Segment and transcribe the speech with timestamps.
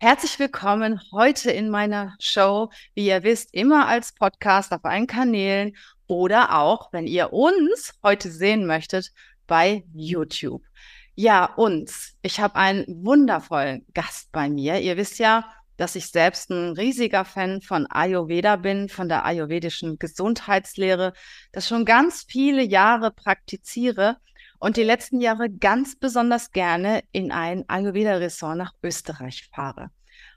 [0.00, 5.76] Herzlich willkommen heute in meiner Show, wie ihr wisst, immer als Podcast auf allen Kanälen
[6.06, 9.10] oder auch, wenn ihr uns heute sehen möchtet,
[9.48, 10.62] bei YouTube.
[11.16, 12.14] Ja, uns.
[12.22, 14.78] Ich habe einen wundervollen Gast bei mir.
[14.78, 19.98] Ihr wisst ja, dass ich selbst ein riesiger Fan von Ayurveda bin, von der ayurvedischen
[19.98, 21.12] Gesundheitslehre,
[21.50, 24.18] das schon ganz viele Jahre praktiziere
[24.58, 29.90] und die letzten Jahre ganz besonders gerne in ein Ayurveda-Ressort nach Österreich fahre.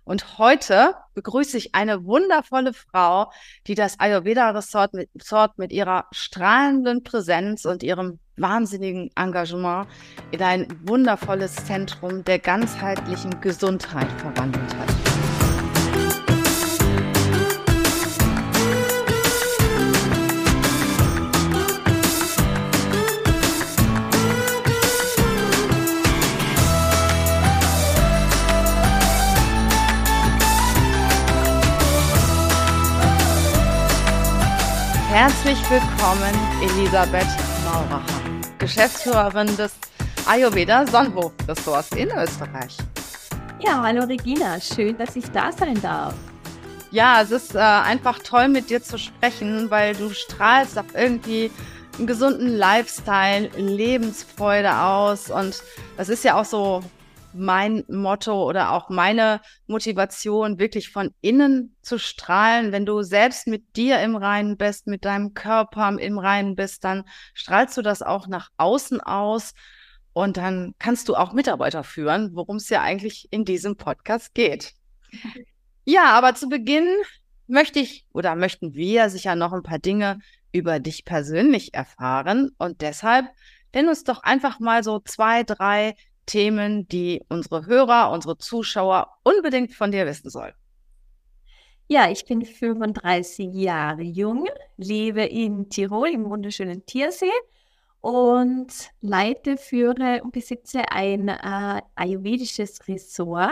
[0.03, 3.31] Und heute begrüße ich eine wundervolle Frau,
[3.67, 5.09] die das Ayurveda-Ressort mit,
[5.57, 9.87] mit ihrer strahlenden Präsenz und ihrem wahnsinnigen Engagement
[10.31, 15.00] in ein wundervolles Zentrum der ganzheitlichen Gesundheit verwandelt hat.
[35.11, 37.27] Herzlich willkommen, Elisabeth
[37.65, 38.21] Mauracher,
[38.59, 39.73] Geschäftsführerin des
[40.25, 42.77] Ayurveda Sonnenhof Ressorts in Österreich.
[43.59, 46.13] Ja, hallo Regina, schön, dass ich da sein darf.
[46.91, 51.51] Ja, es ist äh, einfach toll, mit dir zu sprechen, weil du strahlst auf irgendwie
[51.97, 55.61] einen gesunden Lifestyle, Lebensfreude aus und
[55.97, 56.83] das ist ja auch so
[57.33, 62.71] mein Motto oder auch meine Motivation, wirklich von innen zu strahlen.
[62.71, 67.03] Wenn du selbst mit dir im Reinen bist, mit deinem Körper im Reinen bist, dann
[67.33, 69.53] strahlst du das auch nach außen aus
[70.13, 74.73] und dann kannst du auch Mitarbeiter führen, worum es ja eigentlich in diesem Podcast geht.
[75.85, 76.87] Ja, aber zu Beginn
[77.47, 80.19] möchte ich oder möchten wir sicher noch ein paar Dinge
[80.51, 83.25] über dich persönlich erfahren und deshalb
[83.73, 85.95] nenn uns doch einfach mal so zwei, drei
[86.31, 90.53] Themen, die unsere Hörer, unsere Zuschauer unbedingt von dir wissen sollen?
[91.89, 97.25] Ja, ich bin 35 Jahre jung, lebe in Tirol im wunderschönen Tiersee
[97.99, 103.51] und leite, führe und besitze ein äh, ayurvedisches Ressort,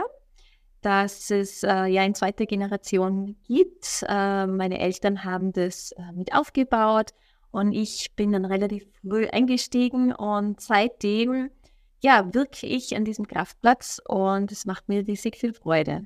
[0.80, 4.06] das es äh, ja in zweiter Generation gibt.
[4.08, 7.12] Äh, meine Eltern haben das äh, mit aufgebaut
[7.52, 11.50] und ich bin dann relativ früh eingestiegen und seitdem
[12.02, 16.06] ja, wirke ich an diesem Kraftplatz und es macht mir riesig viel Freude.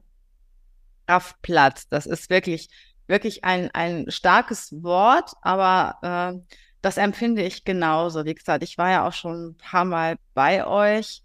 [1.08, 2.70] Kraftplatz, das ist wirklich,
[3.08, 8.26] wirklich ein, ein starkes Wort, aber äh, das empfinde ich genauso.
[8.26, 11.22] Wie gesagt, ich war ja auch schon ein paar Mal bei euch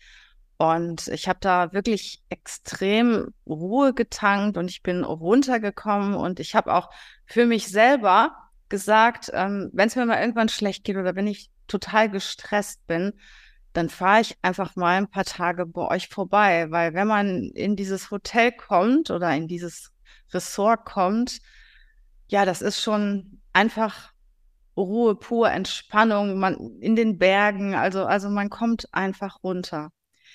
[0.59, 6.75] und ich habe da wirklich extrem Ruhe getankt und ich bin runtergekommen und ich habe
[6.75, 6.91] auch
[7.27, 8.37] für mich selber
[8.69, 13.15] gesagt, ähm, wenn es mir mal irgendwann schlecht geht oder wenn ich total gestresst bin,
[13.79, 17.77] dann fahre ich einfach mal ein paar Tage bei euch vorbei, weil wenn man in
[17.77, 19.93] dieses Hotel kommt oder in dieses
[20.33, 21.39] Ressort kommt,
[22.27, 24.13] ja, das ist schon einfach
[24.77, 29.93] Ruhe pur, Entspannung, man in den Bergen, also, also man kommt einfach runter.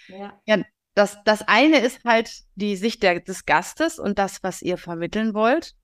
[0.07, 0.39] Ja.
[0.45, 0.63] ja
[0.95, 5.33] das, das eine ist halt die Sicht der, des Gastes und das, was ihr vermitteln
[5.33, 5.75] wollt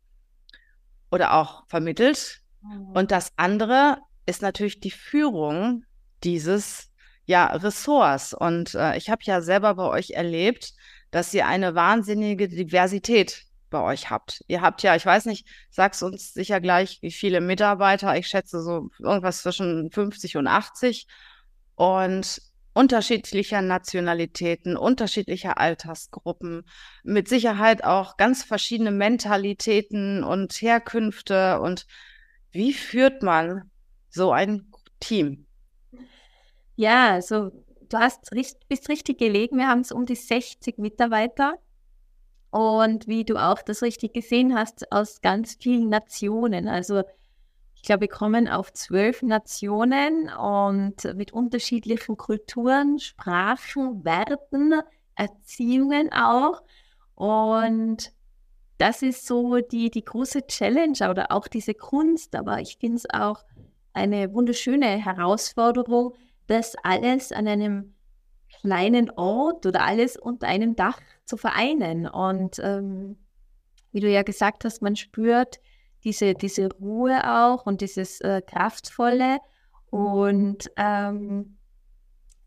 [1.11, 2.41] oder auch vermittelt.
[2.61, 2.91] Mhm.
[2.91, 5.83] Und das andere ist natürlich die Führung
[6.23, 6.88] dieses
[7.29, 8.33] ja, Ressorts.
[8.33, 10.73] Und äh, ich habe ja selber bei euch erlebt,
[11.11, 14.43] dass ihr eine wahnsinnige Diversität bei euch habt.
[14.47, 18.17] Ihr habt ja, ich weiß nicht, sagst uns sicher gleich, wie viele Mitarbeiter.
[18.17, 21.05] Ich schätze so irgendwas zwischen 50 und 80
[21.75, 22.41] und
[22.73, 26.63] unterschiedlicher Nationalitäten, unterschiedlicher Altersgruppen,
[27.03, 31.59] mit Sicherheit auch ganz verschiedene Mentalitäten und Herkünfte.
[31.59, 31.85] Und
[32.51, 33.69] wie führt man
[34.09, 35.45] so ein Team?
[36.79, 37.51] Ja, also
[37.89, 38.29] du hast,
[38.69, 39.57] bist richtig gelegen.
[39.57, 41.55] Wir haben es um die 60 Mitarbeiter.
[42.51, 46.69] Und wie du auch das richtig gesehen hast, aus ganz vielen Nationen.
[46.69, 47.03] Also
[47.75, 54.73] ich glaube, wir kommen auf zwölf Nationen und mit unterschiedlichen Kulturen, Sprachen, Werten,
[55.15, 56.63] Erziehungen auch.
[57.15, 58.13] Und
[58.77, 62.37] das ist so die, die große Challenge oder auch diese Kunst.
[62.37, 63.43] Aber ich finde es auch
[63.91, 66.13] eine wunderschöne Herausforderung,
[66.49, 67.93] das alles an einem
[68.61, 72.07] kleinen Ort oder alles unter einem Dach zu vereinen.
[72.07, 73.17] Und ähm,
[73.91, 75.59] wie du ja gesagt hast, man spürt
[76.03, 79.39] diese, diese Ruhe auch und dieses äh, Kraftvolle.
[79.89, 81.57] Und ähm,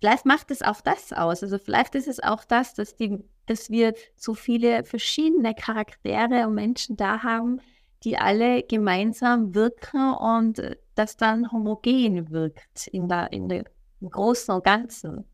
[0.01, 1.43] vielleicht macht es auch das aus.
[1.43, 6.55] Also vielleicht ist es auch das, dass, die, dass wir so viele verschiedene Charaktere und
[6.55, 7.61] Menschen da haben,
[8.05, 13.65] die alle gemeinsam wirken und äh, das dann homogen wirkt in der, in der
[14.03, 15.25] im Großen und Ganzen.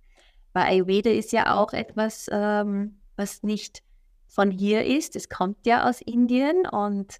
[0.52, 3.82] Weil Ayurveda ist ja auch etwas, ähm, was nicht
[4.26, 5.16] von hier ist.
[5.16, 7.16] Es kommt ja aus Indien und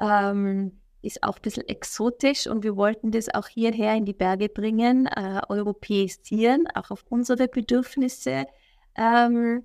[0.00, 4.48] ähm, ist auch ein bisschen exotisch und wir wollten das auch hierher in die Berge
[4.48, 8.46] bringen, äh, europäisieren, auch auf unsere Bedürfnisse
[8.96, 9.62] ähm,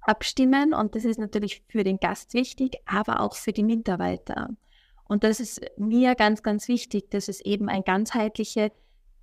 [0.00, 0.74] abstimmen.
[0.74, 4.50] Und das ist natürlich für den Gast wichtig, aber auch für die Mitarbeiter.
[5.06, 8.72] Und das ist mir ganz, ganz wichtig, dass es eben ein ganzheitliche,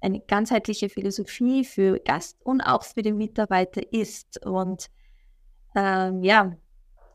[0.02, 4.46] eine ganzheitliche Philosophie für Gast und auch für den Mitarbeiter ist.
[4.46, 4.90] Und
[5.76, 6.56] ähm, ja,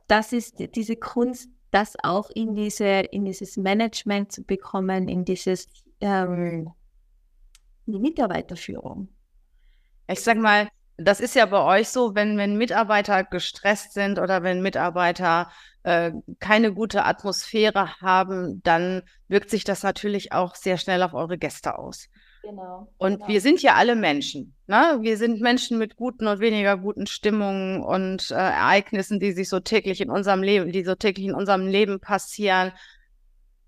[0.06, 5.66] das ist diese Kunst, das auch in diese, in dieses Management zu bekommen, in dieses
[6.00, 6.70] ähm,
[7.86, 9.08] die Mitarbeiterführung.
[10.08, 14.42] Ich sag mal, das ist ja bei euch so, wenn, wenn Mitarbeiter gestresst sind oder
[14.42, 15.50] wenn Mitarbeiter
[15.82, 21.38] äh, keine gute Atmosphäre haben, dann wirkt sich das natürlich auch sehr schnell auf eure
[21.38, 22.08] Gäste aus.
[22.46, 22.92] Genau.
[22.98, 23.28] Und genau.
[23.28, 24.54] wir sind ja alle Menschen.
[24.68, 24.98] Ne?
[25.00, 29.58] Wir sind Menschen mit guten und weniger guten Stimmungen und äh, Ereignissen, die sich so
[29.58, 32.72] täglich in unserem Leben, die so täglich in unserem Leben passieren.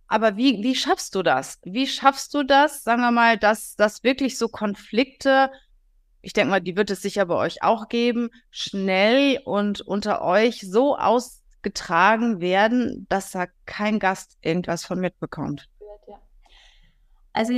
[0.06, 1.58] Aber wie, wie schaffst du das?
[1.64, 5.50] Wie schaffst du das, sagen wir mal, dass, dass wirklich so Konflikte,
[6.22, 10.60] ich denke mal, die wird es sicher bei euch auch geben, schnell und unter euch
[10.60, 15.68] so ausgetragen werden, dass da kein Gast irgendwas von mitbekommt?
[17.32, 17.52] Also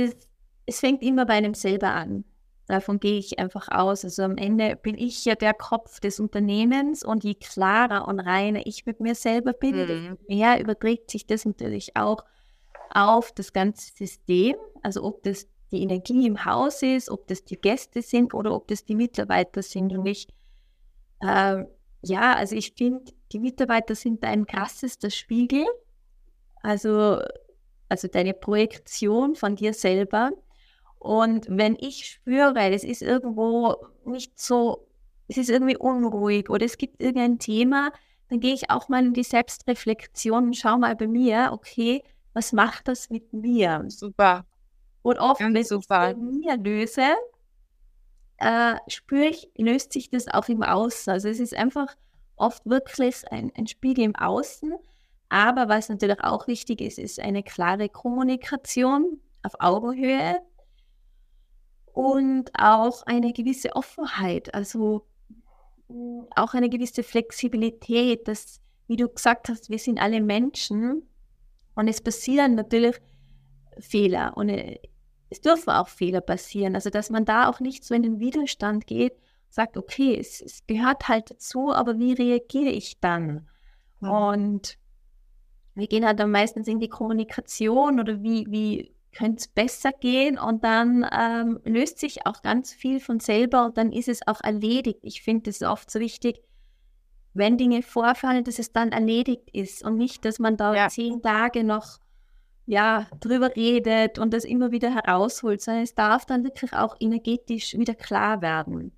[0.65, 2.23] es fängt immer bei einem selber an.
[2.67, 4.05] Davon gehe ich einfach aus.
[4.05, 8.65] Also am Ende bin ich ja der Kopf des Unternehmens und je klarer und reiner
[8.65, 9.87] ich mit mir selber bin, mhm.
[9.87, 12.23] desto mehr überträgt sich das natürlich auch
[12.93, 14.55] auf das ganze System.
[14.83, 18.67] Also ob das die Energie im Haus ist, ob das die Gäste sind oder ob
[18.67, 19.91] das die Mitarbeiter sind.
[19.93, 20.27] Und ich,
[21.21, 21.63] äh,
[22.03, 25.65] ja, also ich finde, die Mitarbeiter sind ein krassester Spiegel.
[26.61, 27.19] Also,
[27.89, 30.31] also deine Projektion von dir selber.
[31.01, 33.75] Und wenn ich spüre, es ist irgendwo
[34.05, 34.87] nicht so,
[35.27, 37.91] es ist irgendwie unruhig oder es gibt irgendein Thema,
[38.29, 42.03] dann gehe ich auch mal in die Selbstreflexion und schaue mal bei mir, okay,
[42.33, 43.83] was macht das mit mir?
[43.87, 44.45] Super.
[45.01, 46.11] Und oft, Ganz wenn super.
[46.11, 47.15] ich mir löse,
[48.37, 51.11] äh, spüre ich, löst sich das auch im Außen.
[51.11, 51.95] Also es ist einfach
[52.35, 54.75] oft wirklich ein, ein Spiegel im Außen.
[55.29, 60.39] Aber was natürlich auch wichtig ist, ist eine klare Kommunikation auf Augenhöhe
[61.93, 65.05] und auch eine gewisse Offenheit, also
[65.87, 71.03] hm, auch eine gewisse Flexibilität, dass, wie du gesagt hast, wir sind alle Menschen
[71.75, 72.97] und es passieren natürlich
[73.79, 74.79] Fehler und äh,
[75.29, 76.75] es dürfen auch Fehler passieren.
[76.75, 79.13] Also, dass man da auch nicht so in den Widerstand geht,
[79.49, 83.47] sagt, okay, es, es gehört halt dazu, aber wie reagiere ich dann?
[84.01, 84.77] Und
[85.75, 90.37] wir gehen halt dann meistens in die Kommunikation oder wie, wie könnte es besser gehen
[90.37, 94.41] und dann ähm, löst sich auch ganz viel von selber und dann ist es auch
[94.41, 94.99] erledigt.
[95.01, 96.41] Ich finde es oft so wichtig,
[97.33, 100.89] wenn Dinge vorfallen, dass es dann erledigt ist und nicht, dass man da ja.
[100.89, 101.99] zehn Tage noch
[102.65, 107.73] ja, drüber redet und das immer wieder herausholt, sondern es darf dann wirklich auch energetisch
[107.73, 108.91] wieder klar werden.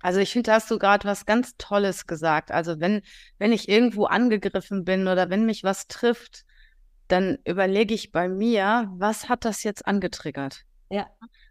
[0.00, 2.50] Also ich finde, da hast du gerade was ganz Tolles gesagt.
[2.50, 3.02] Also wenn,
[3.38, 6.45] wenn ich irgendwo angegriffen bin oder wenn mich was trifft,
[7.08, 10.62] dann überlege ich bei mir, was hat das jetzt angetriggert?
[10.90, 11.06] Ja.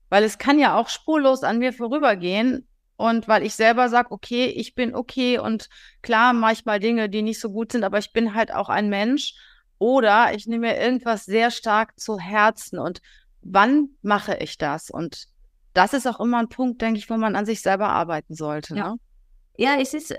[0.10, 2.68] Weil es kann ja auch spurlos an mir vorübergehen
[2.98, 5.69] und weil ich selber sage, okay, ich bin okay und
[6.02, 9.34] klar, manchmal Dinge, die nicht so gut sind, aber ich bin halt auch ein Mensch.
[9.77, 13.01] Oder ich nehme mir irgendwas sehr stark zu Herzen und
[13.41, 14.89] wann mache ich das?
[14.89, 15.27] Und
[15.74, 18.75] das ist auch immer ein Punkt, denke ich, wo man an sich selber arbeiten sollte.
[18.75, 19.00] Ja, ne?
[19.58, 20.15] ja es ist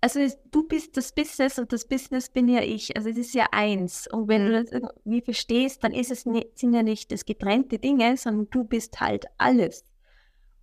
[0.00, 2.96] also du bist das Business und das Business bin ja ich.
[2.96, 4.06] Also es ist ja eins.
[4.10, 4.64] Und wenn du mhm.
[4.64, 8.64] das irgendwie verstehst, dann ist es nicht, sind ja nicht das getrennte Dinge, sondern du
[8.64, 9.84] bist halt alles.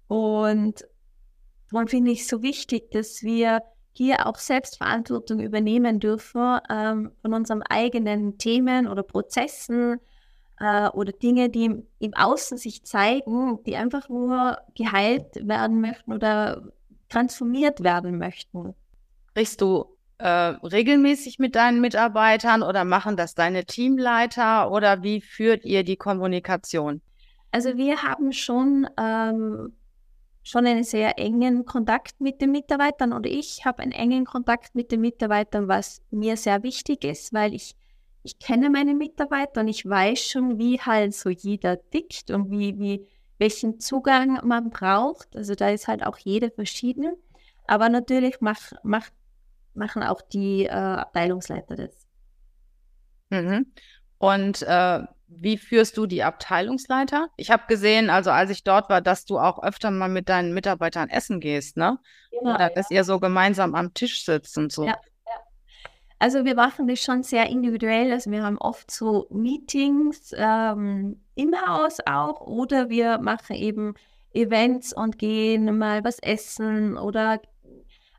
[0.07, 0.87] Und
[1.71, 3.61] darum finde ich es so wichtig, dass wir
[3.91, 9.99] hier auch Selbstverantwortung übernehmen dürfen ähm, von unseren eigenen Themen oder Prozessen
[10.59, 16.13] äh, oder Dinge, die im, im Außen sich zeigen, die einfach nur geheilt werden möchten
[16.13, 16.71] oder
[17.09, 18.75] transformiert werden möchten.
[19.35, 25.65] Sprichst du äh, regelmäßig mit deinen Mitarbeitern oder machen das deine Teamleiter oder wie führt
[25.65, 27.01] ihr die Kommunikation?
[27.51, 29.73] Also wir haben schon, ähm,
[30.41, 34.93] schon einen sehr engen Kontakt mit den Mitarbeitern oder ich habe einen engen Kontakt mit
[34.93, 37.75] den Mitarbeitern, was mir sehr wichtig ist, weil ich,
[38.23, 42.79] ich kenne meine Mitarbeiter und ich weiß schon, wie halt so jeder tickt und wie,
[42.79, 43.05] wie,
[43.37, 45.35] welchen Zugang man braucht.
[45.35, 47.17] Also da ist halt auch jeder verschieden.
[47.67, 49.11] Aber natürlich macht, macht
[49.75, 52.07] machen auch die äh, Abteilungsleiter das.
[53.29, 53.73] Mhm.
[54.17, 57.27] Und äh, wie führst du die Abteilungsleiter?
[57.37, 60.53] Ich habe gesehen, also als ich dort war, dass du auch öfter mal mit deinen
[60.53, 61.99] Mitarbeitern essen gehst, ne?
[62.31, 62.97] Genau, Oder dass ja.
[62.97, 64.85] ihr so gemeinsam am Tisch sitzt und so.
[64.85, 65.33] Ja, ja.
[66.19, 68.11] Also wir machen das schon sehr individuell.
[68.11, 73.95] Also wir haben oft so Meetings ähm, im Haus auch oder wir machen eben
[74.33, 77.41] Events und gehen mal was essen oder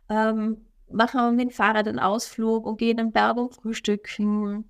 [0.08, 4.69] ähm, machen mit dem Fahrrad einen Ausflug und gehen in Werbung frühstücken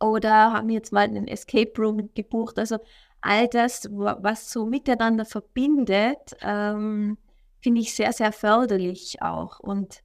[0.00, 2.58] oder haben jetzt mal einen Escape Room gebucht.
[2.58, 2.78] Also
[3.20, 7.18] all das, was so miteinander verbindet, ähm,
[7.60, 9.60] finde ich sehr, sehr förderlich auch.
[9.60, 10.02] Und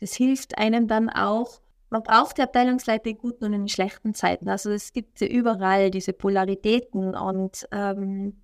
[0.00, 1.60] das hilft einem dann auch,
[1.90, 4.48] man braucht die Abteilungsleiter in guten und in schlechten Zeiten.
[4.48, 8.42] Also es gibt ja überall diese Polaritäten und ähm,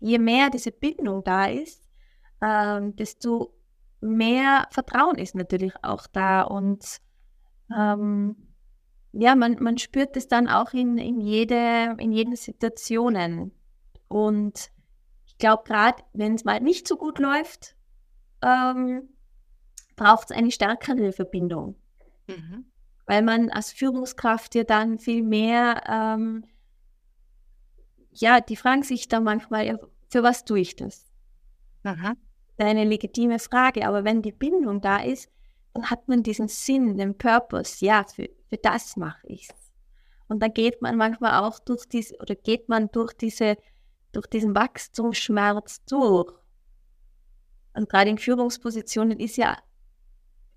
[0.00, 1.82] je mehr diese Bindung da ist,
[2.40, 3.55] ähm, desto
[4.00, 7.00] mehr Vertrauen ist natürlich auch da und
[7.74, 8.36] ähm,
[9.12, 13.52] ja, man, man spürt es dann auch in, in, jede, in jeden Situationen.
[14.08, 14.70] Und
[15.26, 17.76] ich glaube, gerade wenn es mal nicht so gut läuft,
[18.42, 19.08] ähm,
[19.96, 21.76] braucht es eine stärkere Verbindung.
[22.26, 22.66] Mhm.
[23.06, 26.44] Weil man als Führungskraft ja dann viel mehr, ähm,
[28.12, 31.10] ja, die fragen sich dann manchmal, für was tue ich das?
[31.84, 32.14] Aha.
[32.58, 35.30] Eine legitime Frage, aber wenn die Bindung da ist,
[35.74, 39.48] dann hat man diesen Sinn, den Purpose, ja, für, für das mache ich.
[40.28, 43.56] Und dann geht man manchmal auch durch diese, oder geht man durch diese,
[44.12, 46.32] durch diesen Wachstumsschmerz durch.
[47.74, 49.58] Und gerade in Führungspositionen ist ja,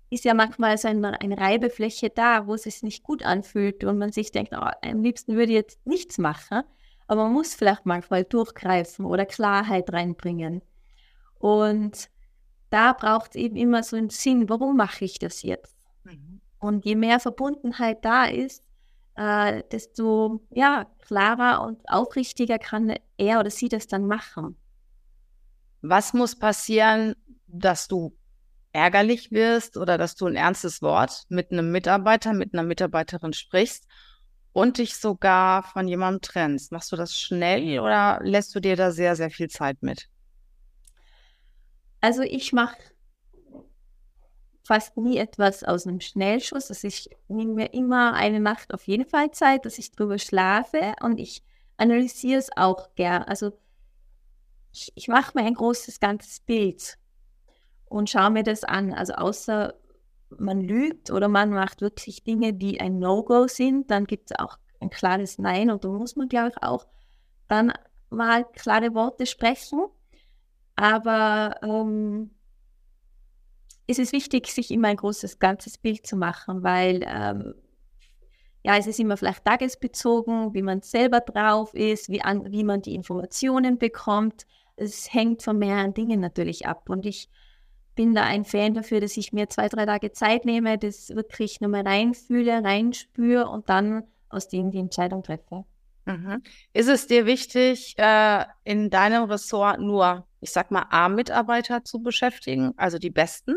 [0.08, 3.98] ist ja manchmal so eine, eine Reibefläche da, wo es sich nicht gut anfühlt und
[3.98, 6.62] man sich denkt, oh, am liebsten würde ich jetzt nichts machen.
[7.06, 10.62] Aber man muss vielleicht manchmal durchgreifen oder Klarheit reinbringen.
[11.40, 12.10] Und
[12.68, 15.74] da braucht es eben immer so einen Sinn, warum mache ich das jetzt?
[16.04, 16.40] Mhm.
[16.58, 18.62] Und je mehr Verbundenheit da ist,
[19.16, 24.56] äh, desto ja, klarer und aufrichtiger kann er oder sie das dann machen.
[25.80, 27.16] Was muss passieren,
[27.46, 28.14] dass du
[28.72, 33.86] ärgerlich wirst oder dass du ein ernstes Wort mit einem Mitarbeiter, mit einer Mitarbeiterin sprichst
[34.52, 36.70] und dich sogar von jemandem trennst?
[36.70, 40.10] Machst du das schnell oder lässt du dir da sehr, sehr viel Zeit mit?
[42.00, 42.76] Also ich mache
[44.62, 46.70] fast nie etwas aus einem Schnellschuss.
[46.70, 50.94] Also ich nehme mir immer eine Nacht auf jeden Fall Zeit, dass ich drüber schlafe
[51.02, 51.42] und ich
[51.76, 53.24] analysiere es auch gern.
[53.24, 53.52] Also
[54.72, 56.98] ich, ich mache mir ein großes ganzes Bild
[57.86, 58.92] und schaue mir das an.
[58.92, 59.74] Also außer
[60.38, 64.58] man lügt oder man macht wirklich Dinge, die ein No-Go sind, dann gibt es auch
[64.80, 66.86] ein klares Nein und da muss man, glaube ich, auch
[67.48, 67.72] dann
[68.08, 69.86] mal klare Worte sprechen.
[70.80, 72.30] Aber ähm,
[73.86, 77.54] es ist wichtig, sich immer ein großes, ganzes Bild zu machen, weil ähm,
[78.62, 82.80] ja, es ist immer vielleicht tagesbezogen, wie man selber drauf ist, wie, an, wie man
[82.80, 84.46] die Informationen bekommt.
[84.76, 86.88] Es hängt von mehreren Dingen natürlich ab.
[86.88, 87.28] Und ich
[87.94, 91.60] bin da ein Fan dafür, dass ich mir zwei, drei Tage Zeit nehme, das wirklich
[91.60, 95.66] nochmal reinfühle, reinspüre und dann aus dem die Entscheidung treffe.
[96.06, 96.42] Mhm.
[96.72, 102.72] Ist es dir wichtig, äh, in deinem Ressort nur ich sag mal, A-Mitarbeiter zu beschäftigen,
[102.76, 103.56] also die besten?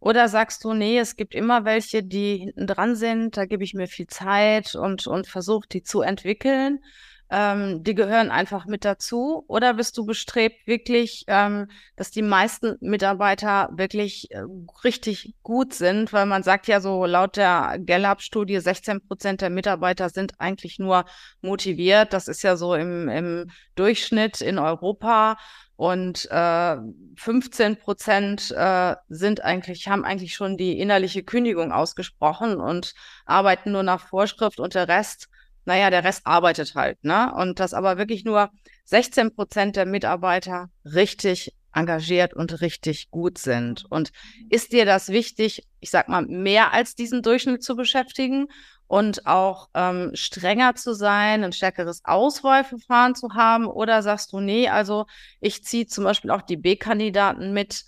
[0.00, 3.74] Oder sagst du, nee, es gibt immer welche, die hinten dran sind, da gebe ich
[3.74, 6.80] mir viel Zeit und, und versuche die zu entwickeln.
[7.28, 9.44] Ähm, die gehören einfach mit dazu?
[9.48, 14.42] Oder bist du bestrebt, wirklich, ähm, dass die meisten Mitarbeiter wirklich äh,
[14.84, 16.12] richtig gut sind?
[16.12, 21.04] Weil man sagt ja so, laut der Gallup-Studie, 16 Prozent der Mitarbeiter sind eigentlich nur
[21.40, 22.12] motiviert.
[22.12, 25.36] Das ist ja so im, im Durchschnitt in Europa.
[25.76, 26.76] Und äh,
[27.16, 32.94] 15 Prozent äh, sind eigentlich, haben eigentlich schon die innerliche Kündigung ausgesprochen und
[33.26, 35.28] arbeiten nur nach Vorschrift und der Rest,
[35.66, 37.32] naja, der Rest arbeitet halt, ne?
[37.34, 38.50] Und dass aber wirklich nur
[38.84, 43.84] 16 Prozent der Mitarbeiter richtig engagiert und richtig gut sind.
[43.90, 44.10] Und
[44.48, 48.48] ist dir das wichtig, ich sag mal, mehr als diesen Durchschnitt zu beschäftigen?
[48.88, 53.66] und auch ähm, strenger zu sein, ein stärkeres Auswahlverfahren zu haben?
[53.66, 55.06] Oder sagst du, nee, also
[55.40, 57.84] ich ziehe zum Beispiel auch die B-Kandidaten mit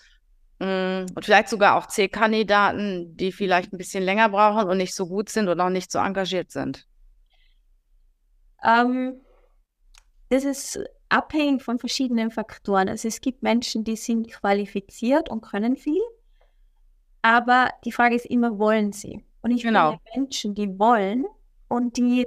[0.58, 4.94] mh, mm, und vielleicht sogar auch C-Kandidaten, die vielleicht ein bisschen länger brauchen und nicht
[4.94, 6.85] so gut sind und auch nicht so engagiert sind?
[8.62, 9.21] Ähm,
[10.29, 12.88] das ist abhängig von verschiedenen Faktoren.
[12.88, 16.03] Also es gibt Menschen, die sind qualifiziert und können viel,
[17.23, 19.25] aber die Frage ist immer, wollen sie?
[19.41, 19.91] Und ich genau.
[19.91, 21.25] finde Menschen, die wollen
[21.69, 22.27] und die,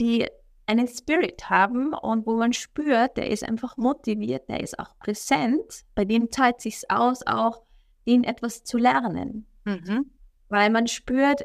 [0.00, 0.26] die
[0.66, 5.84] einen Spirit haben und wo man spürt, der ist einfach motiviert, der ist auch präsent,
[5.94, 7.62] bei dem zahlt sich aus, auch
[8.04, 9.46] ihn etwas zu lernen.
[9.64, 10.10] Mhm.
[10.48, 11.42] Weil man spürt,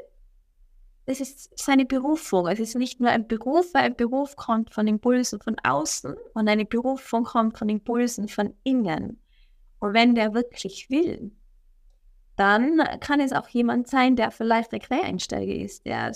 [1.10, 2.48] es ist seine Berufung.
[2.48, 6.48] Es ist nicht nur ein Beruf, weil ein Beruf kommt von Impulsen von außen und
[6.50, 9.22] eine Berufung kommt von Impulsen von innen.
[9.80, 11.32] Und wenn der wirklich will,
[12.36, 16.14] dann kann es auch jemand sein, der vielleicht der Quereinsteiger ist, der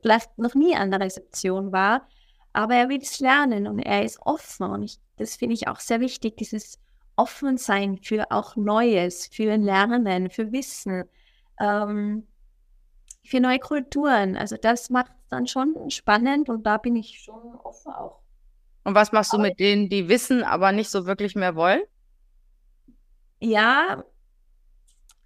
[0.00, 2.08] vielleicht noch nie an der Rezeption war,
[2.54, 4.70] aber er will es lernen und er ist offen.
[4.70, 6.80] Und ich, das finde ich auch sehr wichtig, dieses
[7.16, 11.04] Offensein für auch Neues, für Lernen, für Wissen,
[11.60, 12.26] ähm,
[13.24, 14.36] für neue Kulturen.
[14.36, 18.20] Also das macht es dann schon spannend und da bin ich schon offen auch.
[18.84, 21.80] Und was machst du mit denen, die wissen, aber nicht so wirklich mehr wollen?
[23.40, 24.04] Ja,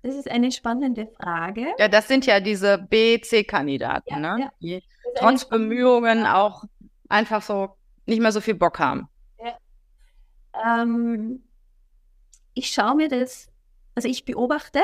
[0.02, 1.66] das ist eine spannende Frage.
[1.78, 4.42] Ja, das sind ja diese B-C-Kandidaten, ja, ne?
[4.42, 4.50] Ja.
[4.60, 4.84] die
[5.16, 6.64] trotz Bemühungen auch
[7.08, 7.76] einfach so
[8.06, 9.08] nicht mehr so viel Bock haben.
[9.38, 10.82] Ja.
[10.82, 11.42] Ähm,
[12.54, 13.48] ich schaue mir das,
[13.96, 14.82] also ich beobachte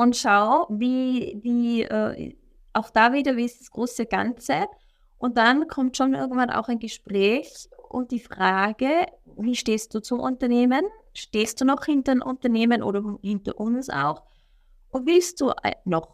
[0.00, 2.34] und schaue, wie, wie äh,
[2.72, 4.64] auch da wieder, wie ist das große Ganze.
[5.18, 8.88] Und dann kommt schon irgendwann auch ein Gespräch und die Frage,
[9.36, 10.86] wie stehst du zum Unternehmen?
[11.12, 14.22] Stehst du noch hinter dem Unternehmen oder hinter uns auch?
[14.88, 16.08] Und willst du äh, noch?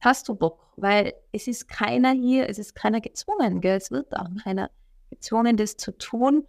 [0.00, 0.72] Hast du Bock?
[0.76, 3.76] Weil es ist keiner hier, es ist keiner gezwungen, gell?
[3.76, 4.70] es wird auch keiner
[5.10, 6.46] gezwungen, das zu tun.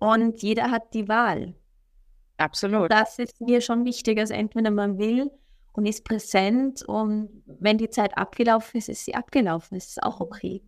[0.00, 1.54] Und jeder hat die Wahl.
[2.36, 2.82] Absolut.
[2.82, 5.30] Und das ist mir schon wichtig, also entweder man will
[5.72, 10.62] und ist präsent und wenn die Zeit abgelaufen ist, ist sie abgelaufen, ist auch okay.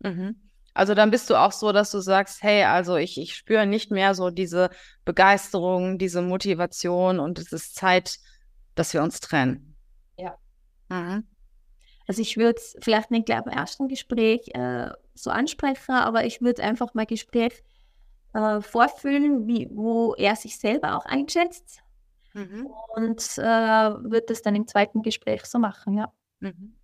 [0.00, 0.36] Mhm.
[0.74, 3.90] Also dann bist du auch so, dass du sagst, hey, also ich, ich spüre nicht
[3.90, 4.68] mehr so diese
[5.06, 8.18] Begeisterung, diese Motivation und es ist Zeit,
[8.74, 9.74] dass wir uns trennen.
[10.18, 10.36] Ja.
[10.90, 11.24] Mhm.
[12.06, 16.40] Also ich würde es vielleicht nicht gleich im ersten Gespräch äh, so ansprechen, aber ich
[16.40, 17.64] würde einfach mal Gespräch
[18.34, 21.82] äh, vorfühlen, wie, wo er sich selber auch einschätzt.
[22.36, 22.68] Mhm.
[22.94, 26.12] Und äh, würde das dann im zweiten Gespräch so machen, ja.
[26.40, 26.74] Mhm.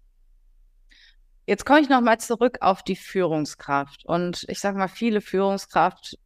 [1.47, 4.06] Jetzt komme ich nochmal zurück auf die Führungskraft.
[4.06, 6.16] Und ich sage mal, viele Führungskraft,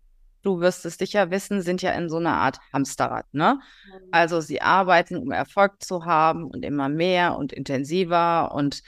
[0.43, 3.27] du wirst es sicher wissen, sind ja in so einer Art Hamsterrad.
[3.33, 3.59] Ne?
[3.87, 4.09] Mhm.
[4.13, 8.53] Also sie arbeiten, um Erfolg zu haben und immer mehr und intensiver.
[8.55, 8.83] Und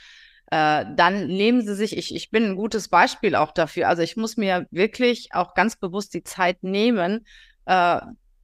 [0.51, 3.89] äh, dann nehmen sie sich, ich, ich bin ein gutes Beispiel auch dafür.
[3.89, 7.25] Also ich muss mir wirklich auch ganz bewusst die Zeit nehmen,
[7.65, 7.99] äh,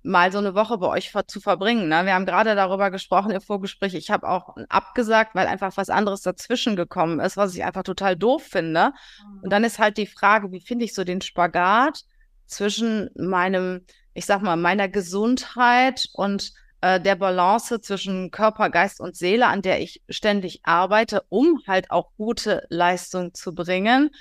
[0.06, 1.90] mal so eine Woche bei euch zu verbringen.
[1.90, 2.06] Ne?
[2.06, 3.96] Wir haben gerade darüber gesprochen im Vorgespräch.
[3.96, 8.16] Ich habe auch abgesagt, weil einfach was anderes dazwischen gekommen ist, was ich einfach total
[8.16, 8.94] doof finde.
[9.42, 12.04] Und dann ist halt die Frage, wie finde ich so den Spagat
[12.46, 19.16] zwischen meinem, ich sag mal, meiner Gesundheit und äh, der Balance zwischen Körper, Geist und
[19.16, 24.12] Seele, an der ich ständig arbeite, um halt auch gute Leistung zu bringen.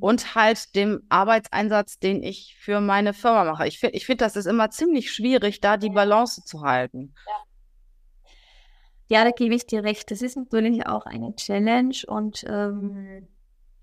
[0.00, 3.68] Und halt dem Arbeitseinsatz, den ich für meine Firma mache.
[3.68, 7.14] Ich finde, ich find, das ist immer ziemlich schwierig, da die Balance zu halten.
[9.08, 9.18] Ja.
[9.18, 10.10] ja da gebe ich dir recht.
[10.10, 13.28] Das ist natürlich auch eine Challenge und ähm,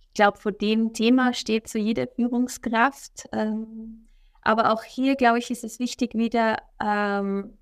[0.01, 3.30] ich glaube, vor dem Thema steht so jede Führungskraft.
[3.32, 4.08] Ähm,
[4.41, 7.58] aber auch hier, glaube ich, ist es wichtig, wieder ähm,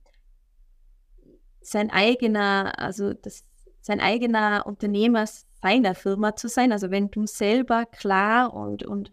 [1.62, 3.44] sein eigener, also das,
[3.82, 5.26] sein eigener Unternehmer
[5.66, 6.72] seiner Firma zu sein.
[6.72, 9.12] Also wenn du selber klar und, und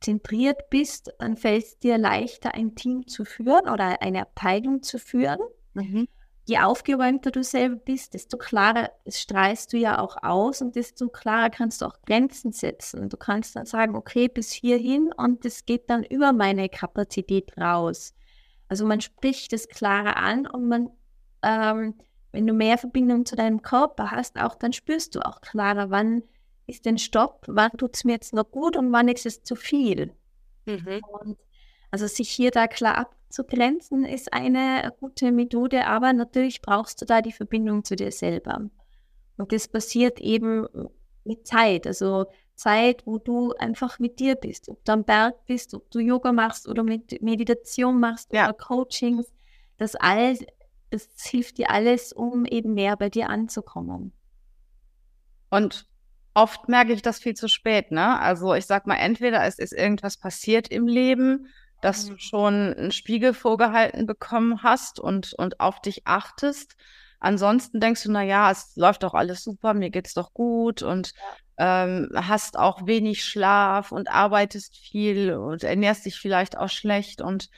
[0.00, 4.98] zentriert bist, dann fällt es dir leichter, ein Team zu führen oder eine Abteilung zu
[4.98, 5.40] führen.
[5.74, 6.08] Mhm.
[6.46, 11.50] Je aufgeräumter du selber bist, desto klarer strahlst du ja auch aus und desto klarer
[11.50, 13.10] kannst du auch Grenzen setzen.
[13.10, 18.14] Du kannst dann sagen, okay, bis hierhin und das geht dann über meine Kapazität raus.
[18.68, 20.90] Also man spricht es klarer an und man
[21.42, 21.94] ähm,
[22.34, 26.24] wenn du mehr Verbindung zu deinem Körper hast, auch dann spürst du auch klarer, wann
[26.66, 29.54] ist denn Stopp, wann tut es mir jetzt noch gut und wann ist es zu
[29.54, 30.12] viel.
[30.66, 31.00] Mhm.
[31.22, 31.38] Und
[31.92, 37.22] also sich hier da klar abzugrenzen, ist eine gute Methode, aber natürlich brauchst du da
[37.22, 38.68] die Verbindung zu dir selber.
[39.36, 40.66] Und das passiert eben
[41.22, 45.72] mit Zeit, also Zeit, wo du einfach mit dir bist, ob du am Berg bist,
[45.72, 48.46] ob du Yoga machst oder mit Meditation machst ja.
[48.46, 49.32] oder Coachings,
[49.76, 50.36] das all
[50.90, 54.12] das hilft dir alles, um eben mehr bei dir anzukommen.
[55.50, 55.86] Und
[56.34, 58.18] oft merke ich das viel zu spät, ne?
[58.18, 61.48] Also ich sag mal, entweder es ist irgendwas passiert im Leben,
[61.80, 62.18] dass du mhm.
[62.18, 66.76] schon einen Spiegel vorgehalten bekommen hast und, und auf dich achtest.
[67.20, 71.12] Ansonsten denkst du, na ja, es läuft doch alles super, mir geht's doch gut und
[71.58, 71.84] ja.
[71.84, 77.48] ähm, hast auch wenig Schlaf und arbeitest viel und ernährst dich vielleicht auch schlecht und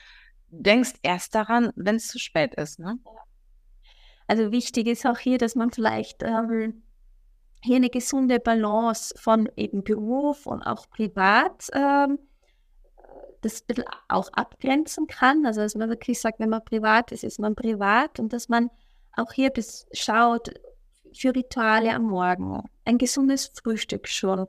[0.49, 2.99] denkst erst daran, wenn es zu spät ist, ne?
[4.27, 6.83] Also wichtig ist auch hier, dass man vielleicht ähm,
[7.61, 12.19] hier eine gesunde Balance von eben Beruf und auch privat ähm,
[13.41, 13.63] das
[14.09, 15.45] auch abgrenzen kann.
[15.45, 18.69] Also dass man wirklich sagt, wenn man privat ist, ist man privat und dass man
[19.15, 20.51] auch hier bis schaut
[21.13, 24.47] für Rituale am Morgen, ein gesundes Frühstück schon.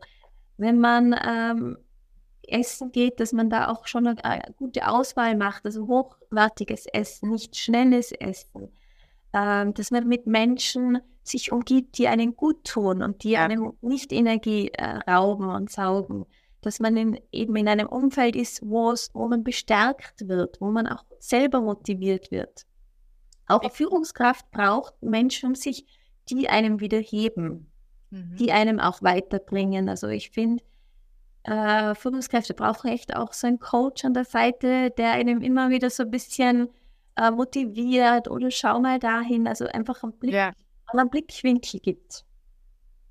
[0.57, 1.79] Wenn man ähm,
[2.49, 7.31] essen geht, dass man da auch schon eine, eine gute Auswahl macht, also hochwertiges Essen,
[7.31, 8.71] nicht schnelles Essen
[9.33, 13.45] ähm, dass man mit Menschen sich umgibt, die einen gut tun und die ja.
[13.45, 16.25] einem nicht Energie äh, rauben und saugen.
[16.61, 18.95] Dass man in, eben in einem Umfeld ist, wo
[19.29, 22.67] man bestärkt wird, wo man auch selber motiviert wird.
[23.47, 25.87] Auch eine Führungskraft braucht Menschen um sich,
[26.29, 27.71] die einem wieder heben,
[28.11, 28.37] mhm.
[28.37, 29.89] die einem auch weiterbringen.
[29.89, 30.65] Also ich finde,
[31.49, 35.89] äh, Führungskräfte brauchen echt auch so einen Coach an der Seite, der einem immer wieder
[35.89, 36.69] so ein bisschen
[37.17, 40.53] äh, motiviert oder schau mal dahin, also einfach einen, Blick, ja.
[40.89, 42.25] einen Blickwinkel gibt.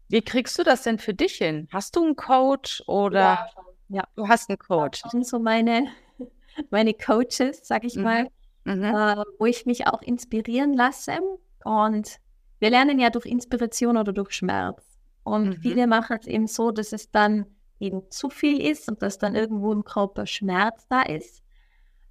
[0.09, 1.67] Wie kriegst du das denn für dich hin?
[1.71, 3.19] Hast du einen Coach oder?
[3.19, 3.47] Ja,
[3.89, 4.03] ja.
[4.15, 5.01] du hast einen Coach.
[5.01, 5.87] Das sind so meine,
[6.69, 8.03] meine Coaches, sag ich mhm.
[8.03, 8.27] mal,
[8.65, 8.83] mhm.
[8.83, 11.17] Äh, wo ich mich auch inspirieren lasse.
[11.63, 12.17] Und
[12.59, 14.83] wir lernen ja durch Inspiration oder durch Schmerz.
[15.23, 15.61] Und mhm.
[15.61, 17.47] viele machen es eben so, dass es dann
[17.79, 21.43] eben zu viel ist und dass dann irgendwo im Körper Schmerz da ist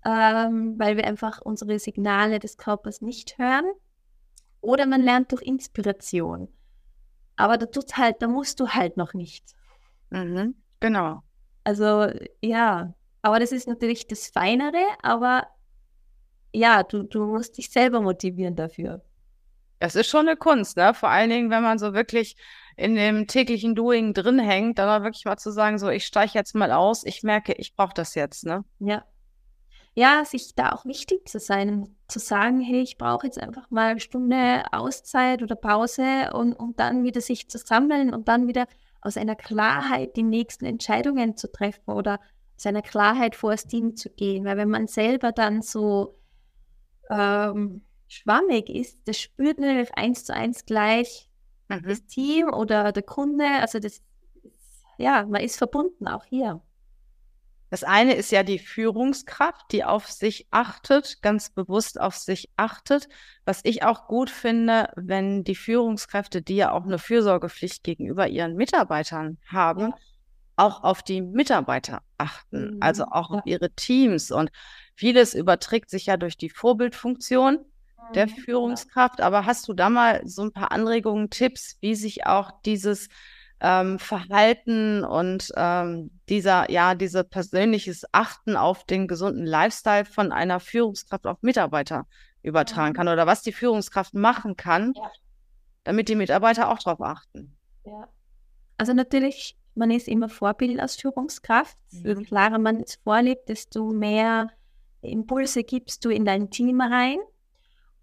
[0.07, 3.64] ähm, weil wir einfach unsere Signale des Körpers nicht hören.
[4.61, 6.48] Oder man lernt durch Inspiration.
[7.35, 9.44] Aber da tut halt, da musst du halt noch nicht.
[10.11, 11.22] Mhm, genau.
[11.64, 12.09] Also
[12.40, 15.48] ja, aber das ist natürlich das Feinere, aber
[16.52, 19.02] ja, du, du musst dich selber motivieren dafür.
[19.79, 20.95] Es ist schon eine Kunst, ne?
[20.95, 22.37] Vor allen Dingen, wenn man so wirklich
[22.77, 26.55] in dem täglichen Doing drin hängt, dann wirklich mal zu sagen, so, ich steige jetzt
[26.55, 28.65] mal aus, ich merke, ich brauche das jetzt, ne?
[28.79, 29.05] Ja,
[29.99, 33.93] ja, sich da auch wichtig zu sein, zu sagen, hey, ich brauche jetzt einfach mal
[33.93, 38.67] eine Stunde Auszeit oder Pause und, und dann wieder sich zu sammeln und dann wieder
[39.01, 42.21] aus einer Klarheit die nächsten Entscheidungen zu treffen oder
[42.57, 44.45] aus einer Klarheit vor das Team zu gehen.
[44.45, 46.19] Weil wenn man selber dann so
[47.09, 51.29] ähm, schwammig ist, das spürt natürlich eins zu eins gleich
[51.69, 51.83] mhm.
[51.87, 53.47] das Team oder der Kunde.
[53.61, 54.03] Also das,
[54.99, 56.61] ja, man ist verbunden auch hier.
[57.69, 63.09] Das eine ist ja die Führungskraft, die auf sich achtet, ganz bewusst auf sich achtet.
[63.45, 68.55] Was ich auch gut finde, wenn die Führungskräfte, die ja auch eine Fürsorgepflicht gegenüber ihren
[68.55, 69.97] Mitarbeitern haben, ja.
[70.55, 72.79] auch auf die Mitarbeiter achten, mhm.
[72.81, 73.38] also auch ja.
[73.38, 74.31] auf ihre Teams.
[74.31, 74.51] Und
[74.95, 77.64] vieles überträgt sich ja durch die Vorbildfunktion
[78.14, 78.31] der mhm.
[78.31, 79.21] Führungskraft.
[79.21, 83.09] Aber hast du da mal so ein paar Anregungen, Tipps, wie sich auch dieses
[83.61, 90.61] ähm, Verhalten und ähm, dieser, ja, diese persönliches Achten auf den gesunden Lifestyle von einer
[90.61, 92.07] Führungskraft auf Mitarbeiter
[92.42, 95.11] übertragen kann oder was die Führungskraft machen kann, ja.
[95.85, 97.57] damit die Mitarbeiter auch darauf achten.
[97.85, 98.09] Ja.
[98.77, 101.77] Also natürlich, man ist immer Vorbild als Führungskraft.
[101.92, 102.07] Mhm.
[102.07, 104.51] Je klarer man es vorlebt, desto mehr
[105.01, 107.19] Impulse gibst du in dein Team rein.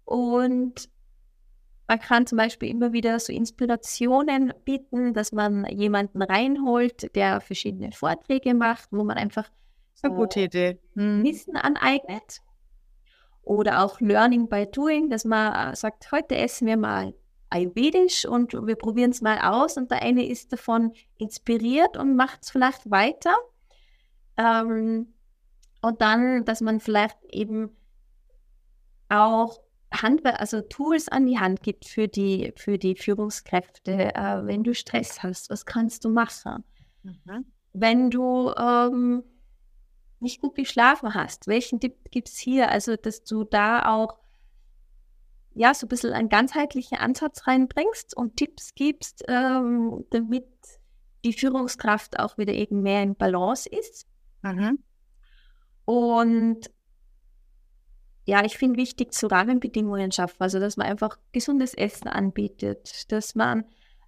[0.04, 0.88] Und
[1.86, 7.92] man kann zum Beispiel immer wieder so Inspirationen bieten, dass man jemanden reinholt, der verschiedene
[7.92, 9.50] Vorträge macht, wo man einfach
[9.94, 10.78] so eine gute Idee.
[10.94, 11.22] Hm.
[11.22, 12.40] Wissen aneignet.
[13.42, 17.12] Oder auch Learning by Doing, dass man sagt, heute essen wir mal
[17.50, 22.42] Ayurvedisch und wir probieren es mal aus und der eine ist davon inspiriert und macht
[22.42, 23.36] es vielleicht weiter.
[24.36, 25.14] Ähm,
[25.82, 27.76] und dann, dass man vielleicht eben
[29.10, 29.60] auch
[30.02, 34.74] Handwerk, also Tools an die Hand gibt für die, für die Führungskräfte, äh, wenn du
[34.74, 36.64] Stress hast, was kannst du machen?
[37.02, 37.46] Mhm.
[37.72, 39.22] Wenn du ähm,
[40.20, 42.70] nicht gut geschlafen hast, welchen Tipp gibt es hier?
[42.70, 44.18] Also, dass du da auch
[45.54, 50.48] ja, so ein bisschen einen ganzheitlichen Ansatz reinbringst und Tipps gibst, ähm, damit
[51.24, 54.06] die Führungskraft auch wieder eben mehr in Balance ist.
[54.42, 54.82] Mhm.
[55.84, 56.70] Und
[58.24, 63.34] ja, ich finde wichtig, zu Rahmenbedingungen schaffen, also dass man einfach gesundes Essen anbietet, dass
[63.34, 63.64] man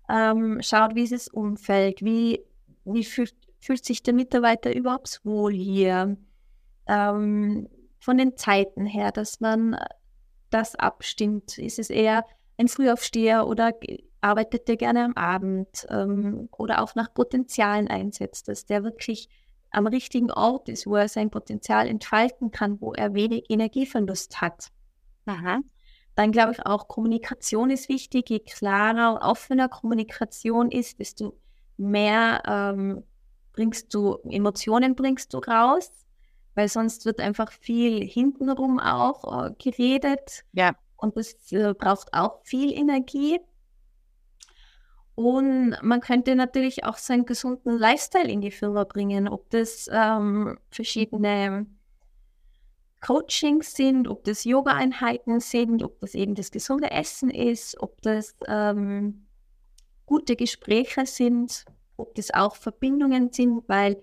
[0.08, 2.40] ähm, schaut, wie ist das Umfeld, wie,
[2.84, 6.16] wie fühlt, fühlt sich der Mitarbeiter überhaupt wohl hier,
[6.86, 9.76] ähm, von den Zeiten her, dass man
[10.50, 11.58] das abstimmt.
[11.58, 12.24] Ist es eher
[12.56, 13.72] ein Frühaufsteher oder
[14.20, 19.28] arbeitet der gerne am Abend ähm, oder auch nach Potenzialen einsetzt, dass der wirklich
[19.76, 24.68] am richtigen Ort ist, wo er sein Potenzial entfalten kann, wo er wenig Energieverlust hat.
[25.26, 25.60] Aha.
[26.14, 28.30] Dann glaube ich auch, Kommunikation ist wichtig.
[28.30, 31.38] Je klarer und offener Kommunikation ist, desto
[31.76, 33.04] mehr ähm,
[33.52, 35.92] bringst du, Emotionen bringst du raus,
[36.54, 40.44] weil sonst wird einfach viel hintenrum auch äh, geredet.
[40.52, 40.74] Ja.
[40.96, 43.40] Und das äh, braucht auch viel Energie.
[45.16, 49.88] Und man könnte natürlich auch so einen gesunden Lifestyle in die Firma bringen, ob das
[49.90, 51.66] ähm, verschiedene
[53.00, 58.36] Coachings sind, ob das Yoga-Einheiten sind, ob das eben das gesunde Essen ist, ob das
[58.46, 59.26] ähm,
[60.04, 61.64] gute Gespräche sind,
[61.96, 64.02] ob das auch Verbindungen sind, weil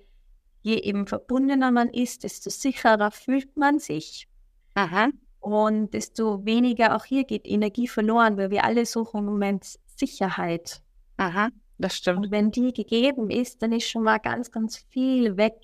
[0.62, 4.28] je eben verbundener man ist, desto sicherer fühlt man sich.
[4.74, 5.10] Aha.
[5.40, 10.83] Und desto weniger auch hier geht Energie verloren, weil wir alle suchen im Moment Sicherheit.
[11.24, 12.26] Aha, das stimmt.
[12.26, 15.56] Und wenn die gegeben ist, dann ist schon mal ganz, ganz viel weg.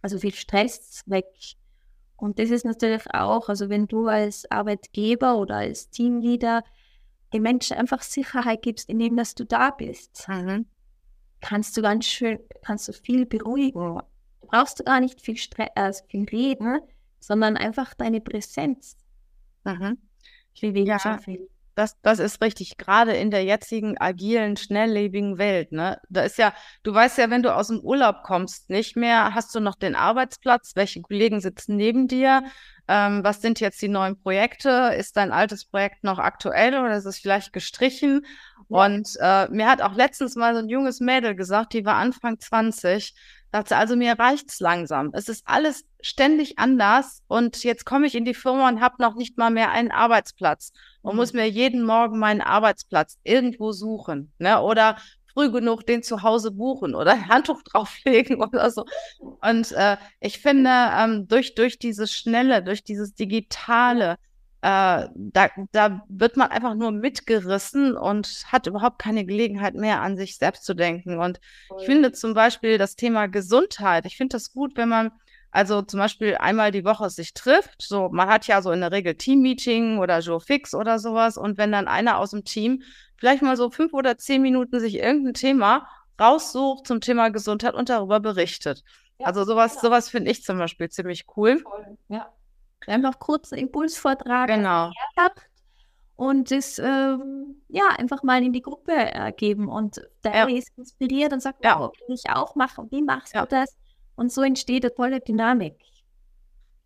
[0.00, 1.26] Also viel Stress weg.
[2.16, 6.64] Und das ist natürlich auch, also wenn du als Arbeitgeber oder als Teamleader
[7.32, 10.66] den Menschen einfach Sicherheit gibst, indem dass du da bist, mhm.
[11.40, 14.00] kannst du ganz schön, kannst du viel beruhigen.
[14.40, 16.80] Du brauchst du gar nicht viel, Stre äh, viel reden,
[17.20, 18.96] sondern einfach deine Präsenz.
[19.64, 19.98] Mhm.
[20.52, 20.98] Ich ja.
[20.98, 21.48] schon viel.
[21.74, 25.72] Das, das ist richtig, gerade in der jetzigen agilen, schnelllebigen Welt.
[25.72, 25.98] Ne?
[26.10, 29.54] Da ist ja, du weißt ja, wenn du aus dem Urlaub kommst, nicht mehr, hast
[29.54, 32.42] du noch den Arbeitsplatz, welche Kollegen sitzen neben dir,
[32.88, 37.06] ähm, was sind jetzt die neuen Projekte, ist dein altes Projekt noch aktuell oder ist
[37.06, 38.26] es vielleicht gestrichen?
[38.68, 38.84] Ja.
[38.84, 42.38] Und äh, mir hat auch letztens mal so ein junges Mädel gesagt, die war Anfang
[42.38, 43.14] 20,
[43.52, 45.10] Dachte, also mir reicht's langsam.
[45.12, 49.14] Es ist alles ständig anders und jetzt komme ich in die Firma und habe noch
[49.14, 51.18] nicht mal mehr einen Arbeitsplatz und mhm.
[51.18, 54.60] muss mir jeden Morgen meinen Arbeitsplatz irgendwo suchen, ne?
[54.62, 54.96] Oder
[55.32, 58.86] früh genug den zu Hause buchen oder ein Handtuch drauflegen oder so.
[59.20, 64.16] Und äh, ich finde, ähm, durch, durch dieses Schnelle, durch dieses Digitale,
[64.62, 70.16] äh, da, da wird man einfach nur mitgerissen und hat überhaupt keine Gelegenheit mehr an
[70.16, 71.18] sich selbst zu denken.
[71.18, 71.40] Und
[71.80, 75.10] ich finde zum Beispiel das Thema Gesundheit, ich finde das gut, wenn man
[75.50, 77.82] also zum Beispiel einmal die Woche sich trifft.
[77.82, 81.36] So, man hat ja so in der Regel Teammeeting oder Joe Fix oder sowas.
[81.36, 82.82] Und wenn dann einer aus dem Team
[83.16, 87.88] vielleicht mal so fünf oder zehn Minuten sich irgendein Thema raussucht zum Thema Gesundheit und
[87.88, 88.84] darüber berichtet.
[89.18, 89.82] Ja, also sowas, genau.
[89.82, 91.62] sowas finde ich zum Beispiel ziemlich cool.
[92.08, 92.32] Ja
[92.88, 94.90] einfach kurz einen Impulsvortrag genau.
[95.16, 95.48] habt
[96.16, 100.48] und das ähm, ja einfach mal in die Gruppe äh, geben und der ja.
[100.48, 101.78] ist inspiriert und sagt, ja.
[101.78, 103.42] wow, will ich auch machen, wie machst ja.
[103.42, 103.76] du das?
[104.14, 105.76] Und so entsteht eine tolle Dynamik.
[105.80, 106.04] Ich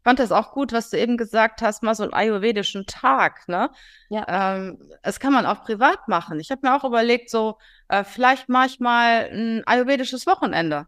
[0.05, 3.71] fand das auch gut, was du eben gesagt hast, mal so einen ayurvedischen Tag, ne?
[4.09, 4.57] Ja.
[4.57, 6.39] Ähm, das kann man auch privat machen.
[6.39, 10.87] Ich habe mir auch überlegt, so, äh, vielleicht mache ich mal ein ayurvedisches Wochenende.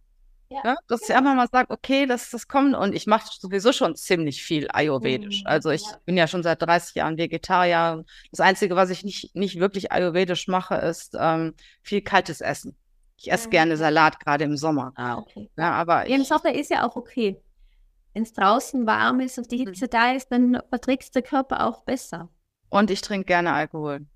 [0.50, 0.76] Ja, ne?
[0.88, 4.42] Dass ich einfach mal sage, okay, das, das kommt und ich mache sowieso schon ziemlich
[4.42, 5.42] viel Ayurvedisch.
[5.42, 5.46] Mhm.
[5.46, 5.98] Also ich ja.
[6.06, 8.04] bin ja schon seit 30 Jahren Vegetarier.
[8.30, 12.76] Das Einzige, was ich nicht, nicht wirklich Ayurvedisch mache, ist ähm, viel kaltes Essen.
[13.18, 13.52] Ich esse mhm.
[13.52, 14.92] gerne Salat, gerade im Sommer.
[14.96, 15.50] Ah, okay.
[15.56, 17.42] Ja, aber Im Sommer ist ja auch okay.
[18.14, 19.90] Wenn es draußen warm ist und die Hitze mhm.
[19.90, 22.30] da ist, dann verträgt der Körper auch besser.
[22.70, 24.06] Und ich trinke gerne Alkohol.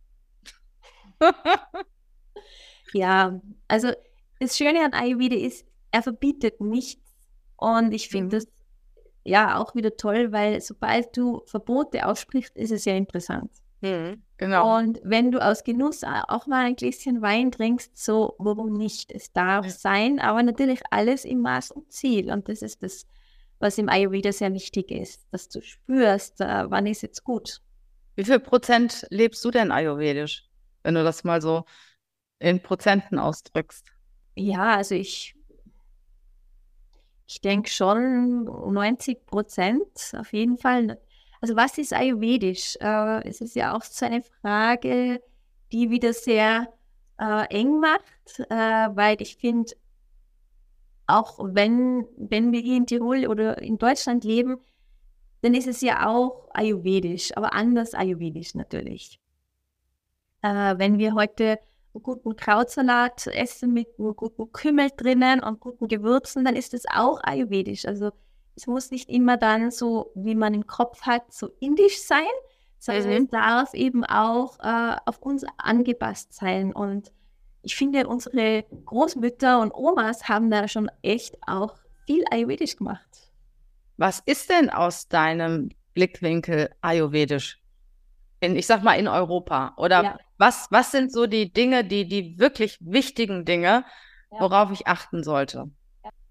[2.95, 3.93] ja, also
[4.41, 7.01] das Schöne an Ayurveda ist, er verbietet nichts.
[7.57, 8.41] Und ich finde mhm.
[8.41, 8.47] das
[9.25, 13.51] ja auch wieder toll, weil sobald du Verbote aussprichst, ist es ja interessant.
[13.83, 14.79] Mhm, genau.
[14.79, 19.13] Und wenn du aus Genuss auch mal ein Gläschen Wein trinkst, so, warum nicht?
[19.13, 19.73] Es darf ja.
[19.73, 22.33] sein, aber natürlich alles im Maß und Ziel.
[22.33, 23.07] Und das ist das,
[23.59, 27.61] was im Ayurveda sehr wichtig ist, dass du spürst, äh, wann ist jetzt gut.
[28.15, 30.49] Wie viel Prozent lebst du denn ayurvedisch,
[30.83, 31.65] wenn du das mal so
[32.39, 33.87] in Prozenten ausdrückst?
[34.35, 35.35] Ja, also ich
[37.33, 41.01] ich denke schon 90 Prozent auf jeden Fall.
[41.41, 42.77] Also was ist Ayurvedisch?
[42.79, 45.23] Äh, es ist ja auch so eine Frage,
[45.73, 46.69] die wieder sehr
[47.19, 48.55] äh, eng macht, äh,
[48.95, 49.73] weil ich finde,
[51.07, 54.59] auch wenn, wenn wir hier in Tirol oder in Deutschland leben,
[55.41, 59.19] dann ist es ja auch Ayurvedisch, aber anders Ayurvedisch natürlich.
[60.43, 61.59] Äh, wenn wir heute
[62.01, 67.85] guten Krautsalat essen mit guten Kümmel drinnen und guten Gewürzen, dann ist das auch ayurvedisch.
[67.85, 68.13] Also
[68.57, 72.25] es muss nicht immer dann so, wie man im Kopf hat, so indisch sein,
[72.79, 73.25] sondern mhm.
[73.25, 76.73] es darf eben auch äh, auf uns angepasst sein.
[76.73, 77.13] Und
[77.63, 81.77] ich finde, unsere Großmütter und Omas haben da schon echt auch
[82.07, 83.33] viel ayurvedisch gemacht.
[83.97, 87.62] Was ist denn aus deinem Blickwinkel ayurvedisch?
[88.43, 90.19] In, ich sag mal in Europa oder ja.
[90.43, 93.85] Was, was sind so die Dinge, die, die wirklich wichtigen Dinge,
[94.31, 95.71] worauf ich achten sollte?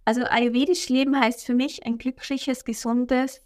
[0.04, 3.41] Also ayurvedisch Leben heißt für mich, ein glückliches, gesundes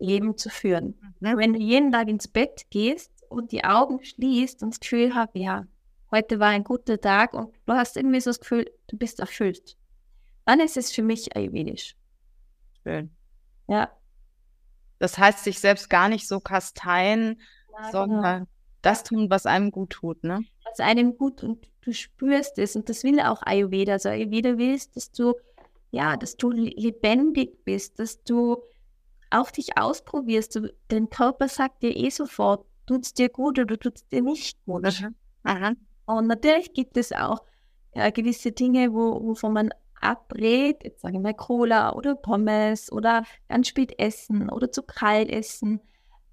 [0.00, 0.98] Leben zu führen.
[1.20, 1.38] Mhm.
[1.38, 5.30] Wenn du jeden Tag ins Bett gehst und die Augen schließt und das Gefühl hast,
[5.34, 5.64] ja,
[6.10, 9.76] heute war ein guter Tag und du hast irgendwie so das Gefühl, du bist erfüllt,
[10.44, 11.94] dann ist es für mich ayurvedisch.
[12.82, 13.14] Schön.
[13.68, 13.92] Ja.
[14.98, 17.40] Das heißt, sich selbst gar nicht so kasteien,
[17.72, 18.46] ja, sondern genau
[18.82, 20.44] das tun, was einem gut tut, ne?
[20.64, 23.94] Was einem gut und du spürst es und das will auch Ayurveda.
[23.94, 25.34] Also Ayurveda willst, dass du,
[25.90, 28.62] ja, dass du lebendig bist, dass du
[29.30, 30.56] auch dich ausprobierst.
[30.56, 34.22] Du, dein Körper sagt dir eh sofort, tut es dir gut oder tut es dir
[34.22, 34.82] nicht gut.
[34.82, 35.14] Mhm.
[35.42, 35.72] Aha.
[36.06, 37.42] Und natürlich gibt es auch
[37.94, 43.24] ja, gewisse Dinge, wo, wovon man abrät, jetzt sage ich mal Cola oder Pommes oder
[43.48, 45.80] ganz spät essen oder zu kalt essen.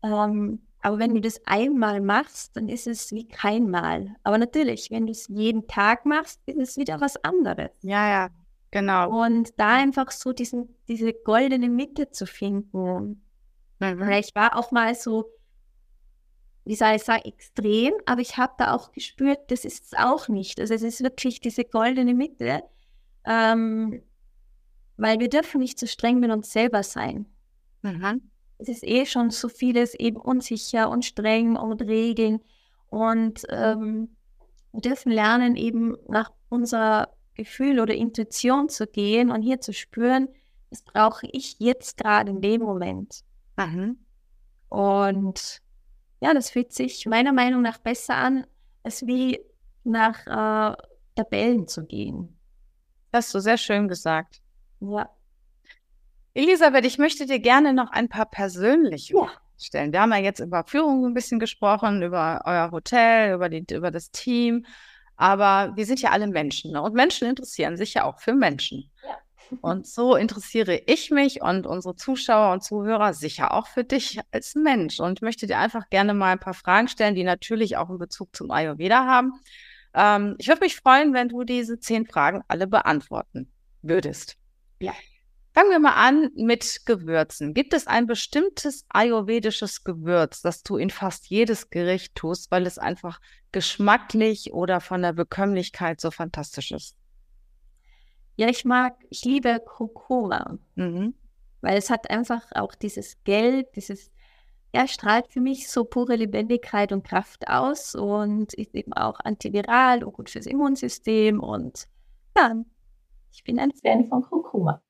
[0.03, 4.15] Ähm, aber wenn du das einmal machst, dann ist es wie kein Mal.
[4.21, 7.71] Aber natürlich, wenn du es jeden Tag machst, ist es wieder was anderes.
[7.81, 8.29] Ja, ja,
[8.69, 9.23] genau.
[9.23, 13.25] Und da einfach so diesen, diese goldene Mitte zu finden.
[13.79, 14.11] Mhm.
[14.11, 15.25] Ich war auch mal so,
[16.65, 20.27] wie soll ich sagen, extrem, aber ich habe da auch gespürt, das ist es auch
[20.27, 20.59] nicht.
[20.59, 22.61] Also es ist wirklich diese goldene Mitte,
[23.25, 24.03] ähm,
[24.97, 27.25] weil wir dürfen nicht so streng mit uns selber sein.
[27.81, 32.41] Mhm es ist eh schon so vieles eben unsicher und streng und Regeln.
[32.89, 34.15] Und ähm,
[34.71, 40.29] wir dürfen lernen, eben nach unserer Gefühl oder Intuition zu gehen und hier zu spüren,
[40.69, 43.21] was brauche ich jetzt gerade in dem Moment.
[43.57, 43.97] Mhm.
[44.69, 45.61] Und
[46.21, 48.47] ja, das fühlt sich meiner Meinung nach besser an,
[48.83, 49.39] als wie
[49.83, 50.75] nach äh,
[51.15, 52.37] Tabellen zu gehen.
[53.11, 54.41] Das hast du sehr schön gesagt.
[54.79, 55.09] Ja.
[56.35, 59.31] Elisabeth, ich möchte dir gerne noch ein paar persönliche ja.
[59.57, 59.93] stellen.
[59.93, 63.89] Wir haben ja jetzt über Führung ein bisschen gesprochen, über euer Hotel, über, die, über
[63.89, 64.65] das Team.
[65.15, 66.81] Aber wir sind ja alle Menschen ne?
[66.81, 68.91] und Menschen interessieren sich ja auch für Menschen.
[69.07, 69.17] Ja.
[69.61, 74.55] Und so interessiere ich mich und unsere Zuschauer und Zuhörer sicher auch für dich als
[74.55, 77.99] Mensch und möchte dir einfach gerne mal ein paar Fragen stellen, die natürlich auch einen
[77.99, 79.33] Bezug zum Ayurveda haben.
[79.93, 83.47] Ähm, ich würde mich freuen, wenn du diese zehn Fragen alle beantworten
[83.83, 84.35] würdest.
[84.79, 84.93] Ja.
[85.55, 87.53] Fangen wir mal an mit Gewürzen.
[87.53, 92.77] Gibt es ein bestimmtes ayurvedisches Gewürz, das du in fast jedes Gericht tust, weil es
[92.77, 93.21] einfach
[93.53, 96.97] geschmacklich oder von der Bekömmlichkeit so fantastisch ist?
[98.35, 101.13] Ja, ich mag, ich liebe Kurkuma, mhm.
[101.61, 104.11] weil es hat einfach auch dieses Gelb, dieses,
[104.73, 110.03] ja, strahlt für mich so pure Lebendigkeit und Kraft aus und ist eben auch antiviral
[110.03, 111.87] und gut fürs Immunsystem und
[112.35, 112.61] ja,
[113.31, 114.81] ich bin ein Fan von Kurkuma.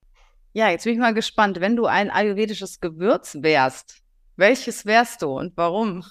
[0.56, 1.60] Ja, jetzt bin ich mal gespannt.
[1.60, 4.02] Wenn du ein ayurvedisches Gewürz wärst,
[4.38, 6.06] welches wärst du und warum?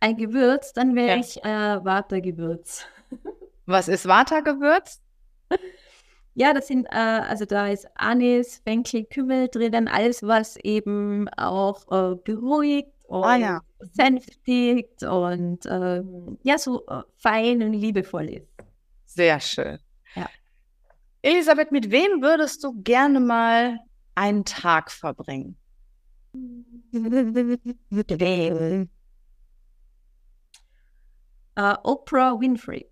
[0.00, 1.16] ein Gewürz, dann wäre ja.
[1.16, 2.84] ich äh, Vata-Gewürz.
[3.64, 5.00] Was ist Vata-Gewürz?
[6.34, 11.90] Ja, das sind, äh, also da ist Anis, Fenchel, Kümmel drin, alles, was eben auch
[11.90, 13.60] äh, beruhigt und ah, ja.
[13.78, 16.02] sänftigt und äh,
[16.42, 18.52] ja, so äh, fein und liebevoll ist.
[19.06, 19.78] Sehr schön.
[21.22, 23.78] Elisabeth, mit wem würdest du gerne mal
[24.14, 25.56] einen Tag verbringen?
[31.58, 32.90] Uh, Oprah Winfrey.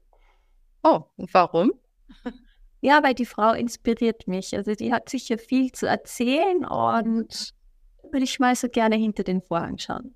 [0.83, 1.73] Oh, und warum?
[2.81, 4.57] Ja, weil die Frau inspiriert mich.
[4.57, 7.53] Also die hat sicher viel zu erzählen und
[8.05, 10.15] würde ich mal so gerne hinter den Vorhang schauen.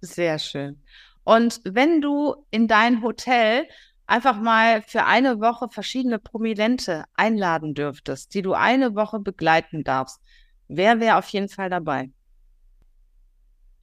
[0.00, 0.82] Sehr schön.
[1.24, 3.68] Und wenn du in dein Hotel
[4.08, 10.20] einfach mal für eine Woche verschiedene Prominente einladen dürftest, die du eine Woche begleiten darfst,
[10.66, 12.10] wer wäre auf jeden Fall dabei?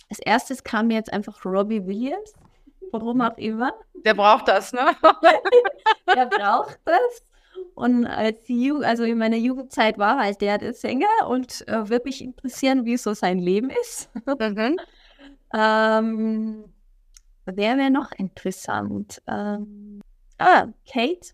[0.10, 2.34] Als erstes kam mir jetzt einfach Robbie Williams.
[2.92, 3.74] Warum auch immer.
[4.06, 4.96] Der braucht das, ne?
[6.16, 7.24] der braucht das.
[7.74, 12.06] Und als Ju also in meiner Jugendzeit war halt der der Sänger und äh, würde
[12.06, 14.10] mich interessieren, wie so sein Leben ist.
[14.26, 14.78] Mhm.
[15.54, 16.66] ähm,
[17.46, 19.22] wer wäre noch interessant?
[19.28, 19.95] Ähm,
[20.38, 21.34] Ah, Kate.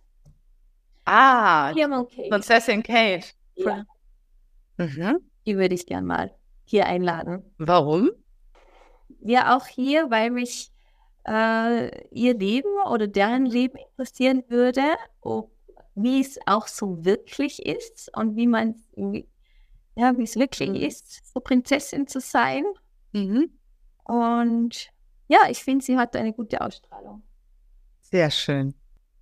[1.05, 2.29] Ah, Kate.
[2.29, 3.27] Prinzessin Kate.
[3.55, 3.85] Ja.
[4.77, 5.19] Mhm.
[5.45, 6.35] Die würde ich gern mal
[6.65, 7.43] hier einladen.
[7.57, 8.11] Warum?
[9.19, 10.71] Ja, auch hier, weil mich
[11.27, 14.83] äh, ihr Leben oder deren Leben interessieren würde,
[15.21, 15.51] ob,
[15.95, 19.27] wie es auch so wirklich ist und wie man, wie,
[19.95, 20.75] ja, wie es wirklich mhm.
[20.75, 22.63] ist, so Prinzessin zu sein.
[23.11, 23.51] Mhm.
[24.05, 24.89] Und
[25.27, 27.23] ja, ich finde, sie hat eine gute Ausstrahlung.
[28.01, 28.73] Sehr schön.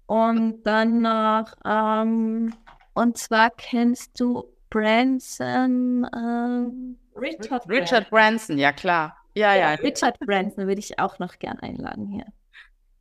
[0.10, 2.52] Und dann noch, ähm,
[2.96, 9.16] und zwar kennst du Branson, ähm, Richard, Richard Branson, ja klar.
[9.36, 9.76] Ja, ja.
[9.76, 12.26] Richard Branson würde ich auch noch gern einladen hier.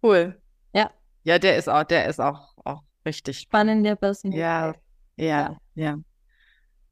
[0.03, 0.39] Cool.
[0.75, 0.91] Ja.
[1.25, 4.33] Ja, der ist auch, der ist auch, auch richtig spannende Person.
[4.33, 4.75] Ja,
[5.17, 5.97] ja, ja.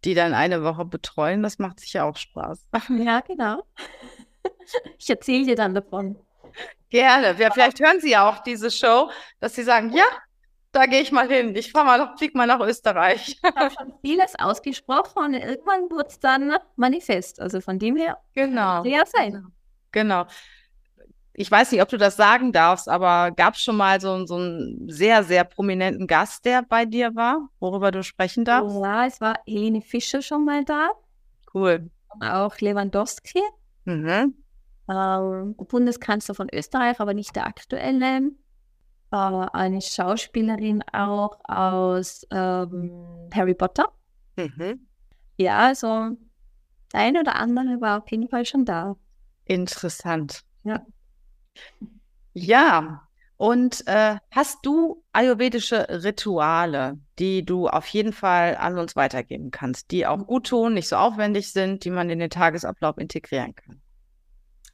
[0.07, 2.67] Die dann eine Woche betreuen, das macht sicher auch Spaß.
[2.89, 3.64] Ja, genau.
[4.99, 6.17] Ich erzähle dir dann davon.
[6.97, 7.36] Gerne.
[7.38, 10.07] Ja, vielleicht hören Sie ja auch diese Show, dass Sie sagen, ja,
[10.72, 11.55] da gehe ich mal hin.
[11.55, 13.38] Ich fahre mal noch, flieg mal nach Österreich.
[13.42, 17.38] Ich habe schon vieles ausgesprochen und irgendwann wurde es dann manifest.
[17.38, 18.82] Also von dem her genau.
[18.84, 19.47] ja sein.
[19.92, 20.24] Genau.
[21.34, 24.36] Ich weiß nicht, ob du das sagen darfst, aber gab es schon mal so, so
[24.36, 28.74] einen sehr, sehr prominenten Gast, der bei dir war, worüber du sprechen darfst?
[28.74, 30.88] Ja, es war Helene Fischer schon mal da.
[31.53, 31.90] Cool.
[32.20, 33.42] Auch Lewandowski.
[33.84, 34.45] Mhm
[34.89, 38.32] ähm, Bundeskanzler von Österreich, aber nicht der aktuelle.
[39.12, 43.93] Äh, eine Schauspielerin auch aus ähm, Harry Potter.
[44.37, 44.87] Mhm.
[45.37, 46.16] Ja, also
[46.93, 48.97] der eine oder andere war auf jeden Fall schon da.
[49.45, 50.43] Interessant.
[50.64, 50.84] Ja.
[52.32, 53.07] Ja,
[53.37, 59.91] und äh, hast du ayurvedische Rituale, die du auf jeden Fall an uns weitergeben kannst,
[59.91, 63.80] die auch gut tun, nicht so aufwendig sind, die man in den Tagesablauf integrieren kann?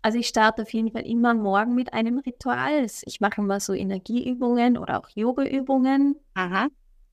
[0.02, 2.86] Also ich starte auf jeden Fall immer morgen mit einem Ritual.
[3.04, 6.16] Ich mache immer so Energieübungen oder auch Yoga-Übungen.
[6.34, 6.66] Aha.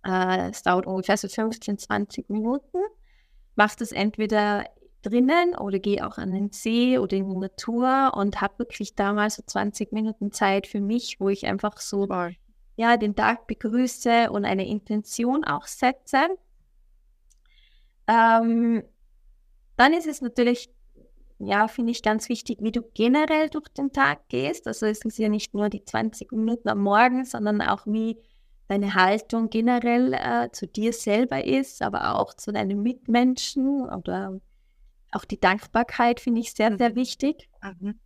[0.04, 2.80] Äh, es dauert ungefähr so 15, 20 Minuten.
[3.56, 4.66] Mache das entweder
[5.04, 9.36] drinnen oder gehe auch an den See oder in die Natur und habe wirklich damals
[9.36, 12.08] so 20 Minuten Zeit für mich, wo ich einfach so
[12.76, 16.28] ja, den Tag begrüße und eine Intention auch setze.
[18.08, 18.84] Ähm,
[19.76, 20.70] dann ist es natürlich,
[21.40, 24.68] ja, finde ich ganz wichtig, wie du generell durch den Tag gehst.
[24.68, 28.18] Also es ist ja nicht nur die 20 Minuten am Morgen, sondern auch wie
[28.68, 34.40] deine Haltung generell äh, zu dir selber ist, aber auch zu deinen Mitmenschen oder
[35.12, 36.96] auch die Dankbarkeit finde ich sehr, sehr mhm.
[36.96, 37.50] wichtig.
[37.64, 38.00] Mhm.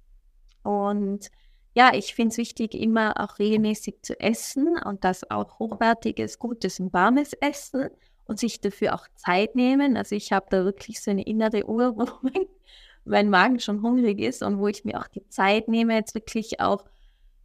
[0.63, 1.29] Und
[1.75, 6.79] ja, ich finde es wichtig, immer auch regelmäßig zu essen und das auch hochwertiges, gutes
[6.79, 7.89] und warmes Essen
[8.25, 9.97] und sich dafür auch Zeit nehmen.
[9.97, 12.45] Also ich habe da wirklich so eine innere Uhr, wo mein,
[13.05, 16.59] mein Magen schon hungrig ist und wo ich mir auch die Zeit nehme, jetzt wirklich
[16.59, 16.85] auch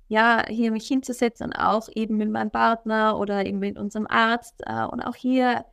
[0.09, 4.63] ja, hier mich hinzusetzen und auch eben mit meinem Partner oder eben mit unserem Arzt
[4.65, 5.67] äh, und auch hier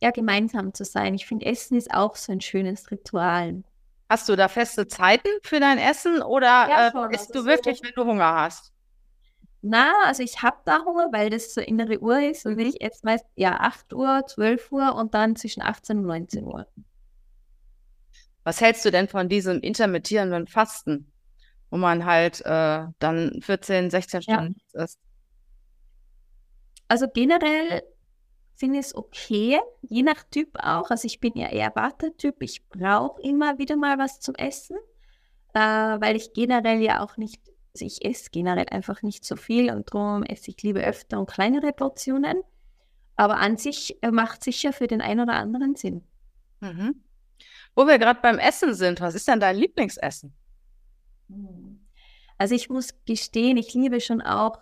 [0.00, 1.14] ja, gemeinsam zu sein.
[1.14, 3.62] Ich finde, Essen ist auch so ein schönes Ritual.
[4.08, 7.82] Hast du da feste Zeiten für dein Essen oder ja, äh, isst also du wirklich,
[7.82, 8.72] wenn du Hunger hast?
[9.60, 13.06] Na, also ich habe da Hunger, weil das so innere Uhr ist und ich esse
[13.06, 16.66] meist ja 8 Uhr, 12 Uhr und dann zwischen 18 und 19 Uhr.
[18.44, 21.12] Was hältst du denn von diesem intermittierenden Fasten,
[21.70, 24.84] wo man halt äh, dann 14, 16 Stunden ja.
[24.84, 24.98] isst?
[26.88, 27.82] Also generell
[28.62, 30.90] finde es okay, je nach Typ auch.
[30.90, 32.36] Also ich bin ja eher Wartetyp.
[32.42, 34.76] Ich brauche immer wieder mal was zum Essen,
[35.54, 37.42] äh, weil ich generell ja auch nicht,
[37.74, 41.28] also ich esse generell einfach nicht so viel und darum esse ich lieber öfter und
[41.28, 42.42] kleinere Portionen.
[43.16, 46.04] Aber an sich äh, macht sicher für den einen oder anderen Sinn.
[46.60, 47.02] Mhm.
[47.74, 50.34] Wo wir gerade beim Essen sind, was ist denn dein Lieblingsessen?
[51.28, 51.80] Hm.
[52.38, 54.58] Also ich muss gestehen, ich liebe schon auch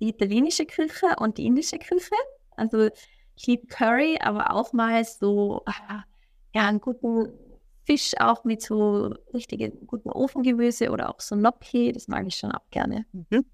[0.00, 2.14] die italienische Küche und die indische Küche.
[2.56, 2.90] Also
[3.34, 6.04] ich liebe Curry, aber auch mal so, ah,
[6.54, 7.32] ja, einen guten
[7.84, 12.52] Fisch auch mit so richtigen guten Ofengemüse oder auch so Gnocchi, das mag ich schon
[12.52, 13.06] auch gerne.
[13.12, 13.44] Mhm.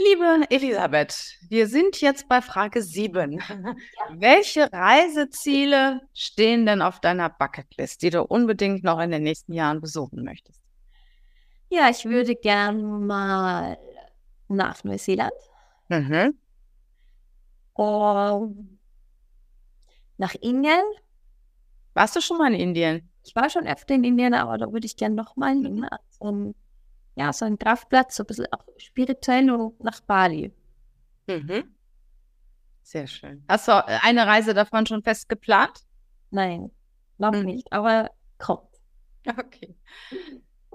[0.00, 3.40] Liebe Elisabeth, wir sind jetzt bei Frage 7.
[3.50, 4.20] Ja.
[4.20, 9.80] Welche Reiseziele stehen denn auf deiner Bucketlist, die du unbedingt noch in den nächsten Jahren
[9.80, 10.60] besuchen möchtest?
[11.68, 13.76] Ja, ich würde gerne mal
[14.48, 15.32] nach Neuseeland.
[15.88, 16.38] Mhm.
[17.76, 18.78] Ähm,
[20.16, 20.84] nach Indien.
[21.94, 23.10] Warst du schon mal in Indien?
[23.24, 25.76] Ich war schon öfter in Indien, aber da würde ich gerne nochmal hin.
[25.76, 25.88] Mhm.
[25.90, 26.54] Also,
[27.18, 30.52] ja, so ein Kraftplatz, so ein bisschen auch spirituell und nach Bali.
[31.26, 31.74] Mhm.
[32.82, 33.44] Sehr schön.
[33.48, 35.80] Hast du eine Reise davon schon fest geplant?
[36.30, 36.70] Nein,
[37.18, 37.44] noch mhm.
[37.44, 38.68] nicht, aber kommt.
[39.26, 39.76] Okay.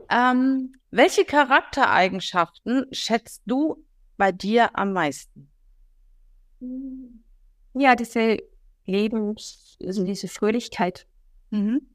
[0.10, 3.84] Ähm, welche Charaktereigenschaften schätzt du
[4.18, 5.50] bei dir am meisten?
[7.74, 8.38] Ja, diese
[8.86, 11.08] Lebens, also diese Fröhlichkeit.
[11.50, 11.88] Mhm.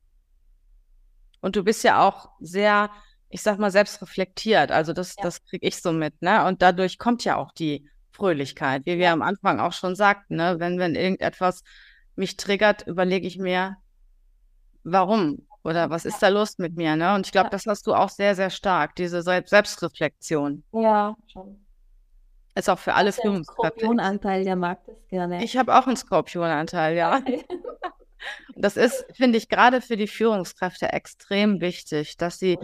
[1.40, 2.90] Und du bist ja auch sehr,
[3.30, 4.72] ich sag mal, selbst reflektiert.
[4.72, 5.22] Also das, ja.
[5.22, 6.46] das kriege ich so mit, ne?
[6.46, 10.56] Und dadurch kommt ja auch die Fröhlichkeit, wie wir am Anfang auch schon sagten, ne?
[10.58, 11.62] Wenn, wenn irgendetwas
[12.16, 13.76] mich triggert, überlege ich mir,
[14.82, 17.14] warum oder was ist da los mit mir, ne?
[17.14, 17.50] Und ich glaube, ja.
[17.50, 20.64] das hast du auch sehr, sehr stark, diese Selbstreflexion.
[20.72, 21.64] Ja, schon.
[22.54, 23.80] Ist auch für alle Führungskräfte.
[23.80, 25.44] Skorpionanteil, der mag das gerne.
[25.44, 27.20] Ich habe auch einen Skorpionanteil, ja.
[28.56, 32.58] das ist, finde ich, gerade für die Führungskräfte extrem wichtig, dass sie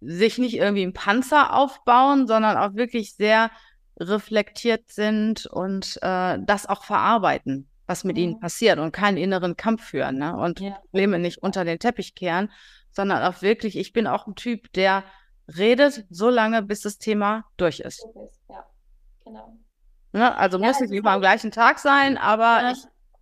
[0.00, 3.50] sich nicht irgendwie einen Panzer aufbauen, sondern auch wirklich sehr
[3.98, 8.22] reflektiert sind und äh, das auch verarbeiten, was mit mhm.
[8.22, 10.36] ihnen passiert und keinen inneren Kampf führen ne?
[10.36, 10.72] und ja.
[10.90, 12.50] Probleme nicht unter den Teppich kehren,
[12.90, 15.04] sondern auch wirklich, ich bin auch ein Typ, der
[15.56, 18.04] redet so lange, bis das Thema durch ist.
[18.48, 18.64] Ja.
[19.24, 19.58] Genau.
[20.12, 20.36] Ne?
[20.36, 22.72] Also ja, muss nicht immer am gleichen Tag sein, aber ja.
[22.72, 22.78] ich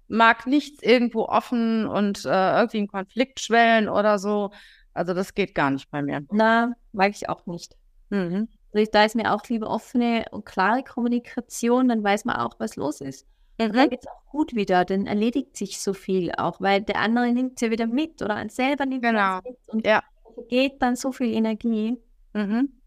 [0.09, 4.53] mag nichts irgendwo offen und äh, irgendwie einen Konflikt schwellen oder so.
[4.95, 6.25] Also das geht gar nicht bei mir.
[6.31, 7.77] Na, mag ich auch nicht.
[8.11, 8.49] Mhm.
[8.75, 12.77] Also da ist mir auch lieber offene und klare Kommunikation, dann weiß man auch, was
[12.77, 13.27] los ist.
[13.59, 13.73] Mhm.
[13.73, 17.33] Dann geht es auch gut wieder, dann erledigt sich so viel auch, weil der andere
[17.33, 19.41] nimmt ja wieder mit oder ein selber nimmt genau.
[19.43, 20.03] mit und ja.
[20.49, 21.99] geht dann so viel Energie.
[22.33, 22.81] Mhm.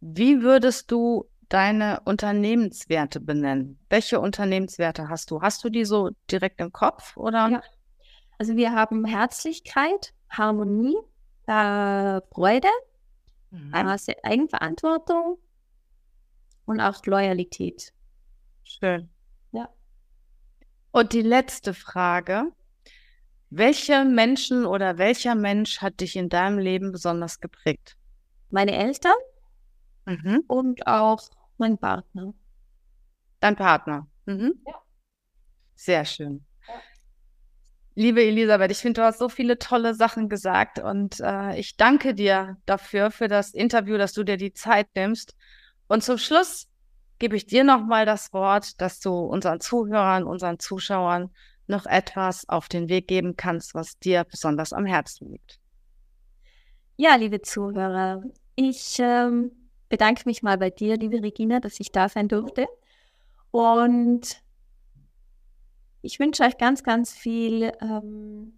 [0.00, 3.78] Wie würdest du deine Unternehmenswerte benennen.
[3.88, 5.42] Welche Unternehmenswerte hast du?
[5.42, 7.48] Hast du die so direkt im Kopf oder?
[7.48, 7.62] Ja.
[8.38, 10.96] Also wir haben Herzlichkeit, Harmonie,
[11.46, 12.68] äh, Freude,
[13.50, 13.72] mhm.
[13.74, 15.38] Eigenverantwortung
[16.66, 17.92] und auch Loyalität.
[18.64, 19.08] Schön.
[19.52, 19.68] Ja.
[20.92, 22.52] Und die letzte Frage.
[23.48, 27.96] Welche Menschen oder welcher Mensch hat dich in deinem Leben besonders geprägt?
[28.50, 29.14] Meine Eltern
[30.04, 30.42] mhm.
[30.48, 31.22] und auch
[31.56, 32.34] mein Partner.
[33.38, 34.08] Dein Partner?
[34.26, 34.60] Mhm.
[34.66, 34.74] Ja.
[35.76, 36.44] Sehr schön.
[37.98, 42.12] Liebe Elisabeth, ich finde, du hast so viele tolle Sachen gesagt und äh, ich danke
[42.12, 45.34] dir dafür, für das Interview, dass du dir die Zeit nimmst.
[45.88, 46.68] Und zum Schluss
[47.18, 51.30] gebe ich dir nochmal das Wort, dass du unseren Zuhörern, unseren Zuschauern
[51.68, 55.58] noch etwas auf den Weg geben kannst, was dir besonders am Herzen liegt.
[56.98, 58.22] Ja, liebe Zuhörer,
[58.56, 59.52] ich ähm,
[59.88, 62.66] bedanke mich mal bei dir, liebe Regina, dass ich da sein durfte.
[63.52, 64.42] Und
[66.06, 68.52] ich wünsche euch ganz, ganz viel ähm,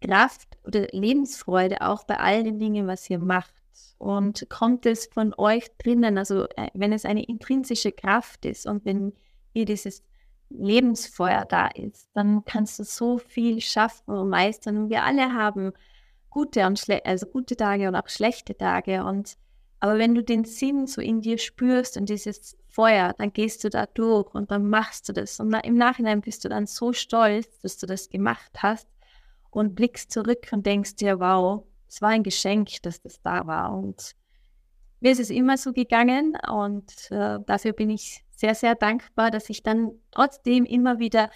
[0.00, 3.54] Kraft oder Lebensfreude auch bei all den Dingen, was ihr macht.
[3.98, 8.84] Und kommt es von euch drinnen, also äh, wenn es eine intrinsische Kraft ist und
[8.84, 9.12] wenn
[9.52, 10.02] ihr dieses
[10.48, 14.76] Lebensfeuer da ist, dann kannst du so viel schaffen und meistern.
[14.78, 15.72] Und wir alle haben
[16.30, 19.04] gute und also gute Tage und auch schlechte Tage.
[19.04, 19.36] Und
[19.80, 23.70] aber wenn du den Sinn so in dir spürst und dieses Feuer, dann gehst du
[23.70, 25.38] da durch und dann machst du das.
[25.40, 28.88] Und im Nachhinein bist du dann so stolz, dass du das gemacht hast
[29.50, 33.76] und blickst zurück und denkst dir, wow, es war ein Geschenk, dass das da war.
[33.76, 34.14] Und
[35.00, 39.48] mir ist es immer so gegangen und äh, dafür bin ich sehr, sehr dankbar, dass
[39.50, 41.30] ich dann trotzdem immer wieder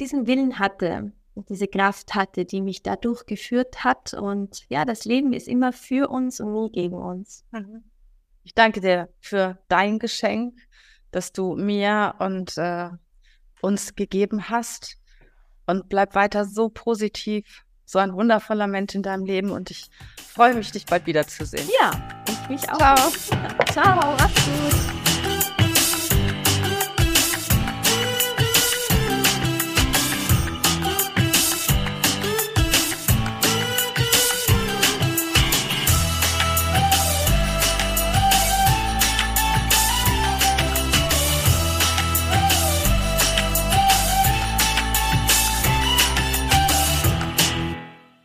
[0.00, 1.12] diesen Willen hatte,
[1.48, 4.14] diese Kraft hatte, die mich da durchgeführt hat.
[4.14, 7.44] Und ja, das Leben ist immer für uns und nie gegen uns.
[7.50, 7.84] Mhm.
[8.44, 10.54] Ich danke dir für dein Geschenk,
[11.10, 12.88] das du mir und äh,
[13.60, 14.96] uns gegeben hast.
[15.66, 19.50] Und bleib weiter so positiv, so ein wundervoller Mensch in deinem Leben.
[19.50, 21.68] Und ich freue mich, dich bald wiederzusehen.
[21.78, 21.90] Ja,
[22.26, 22.78] ich mich auch.
[22.78, 23.10] Ciao.
[23.70, 25.07] Ciao, mach's gut.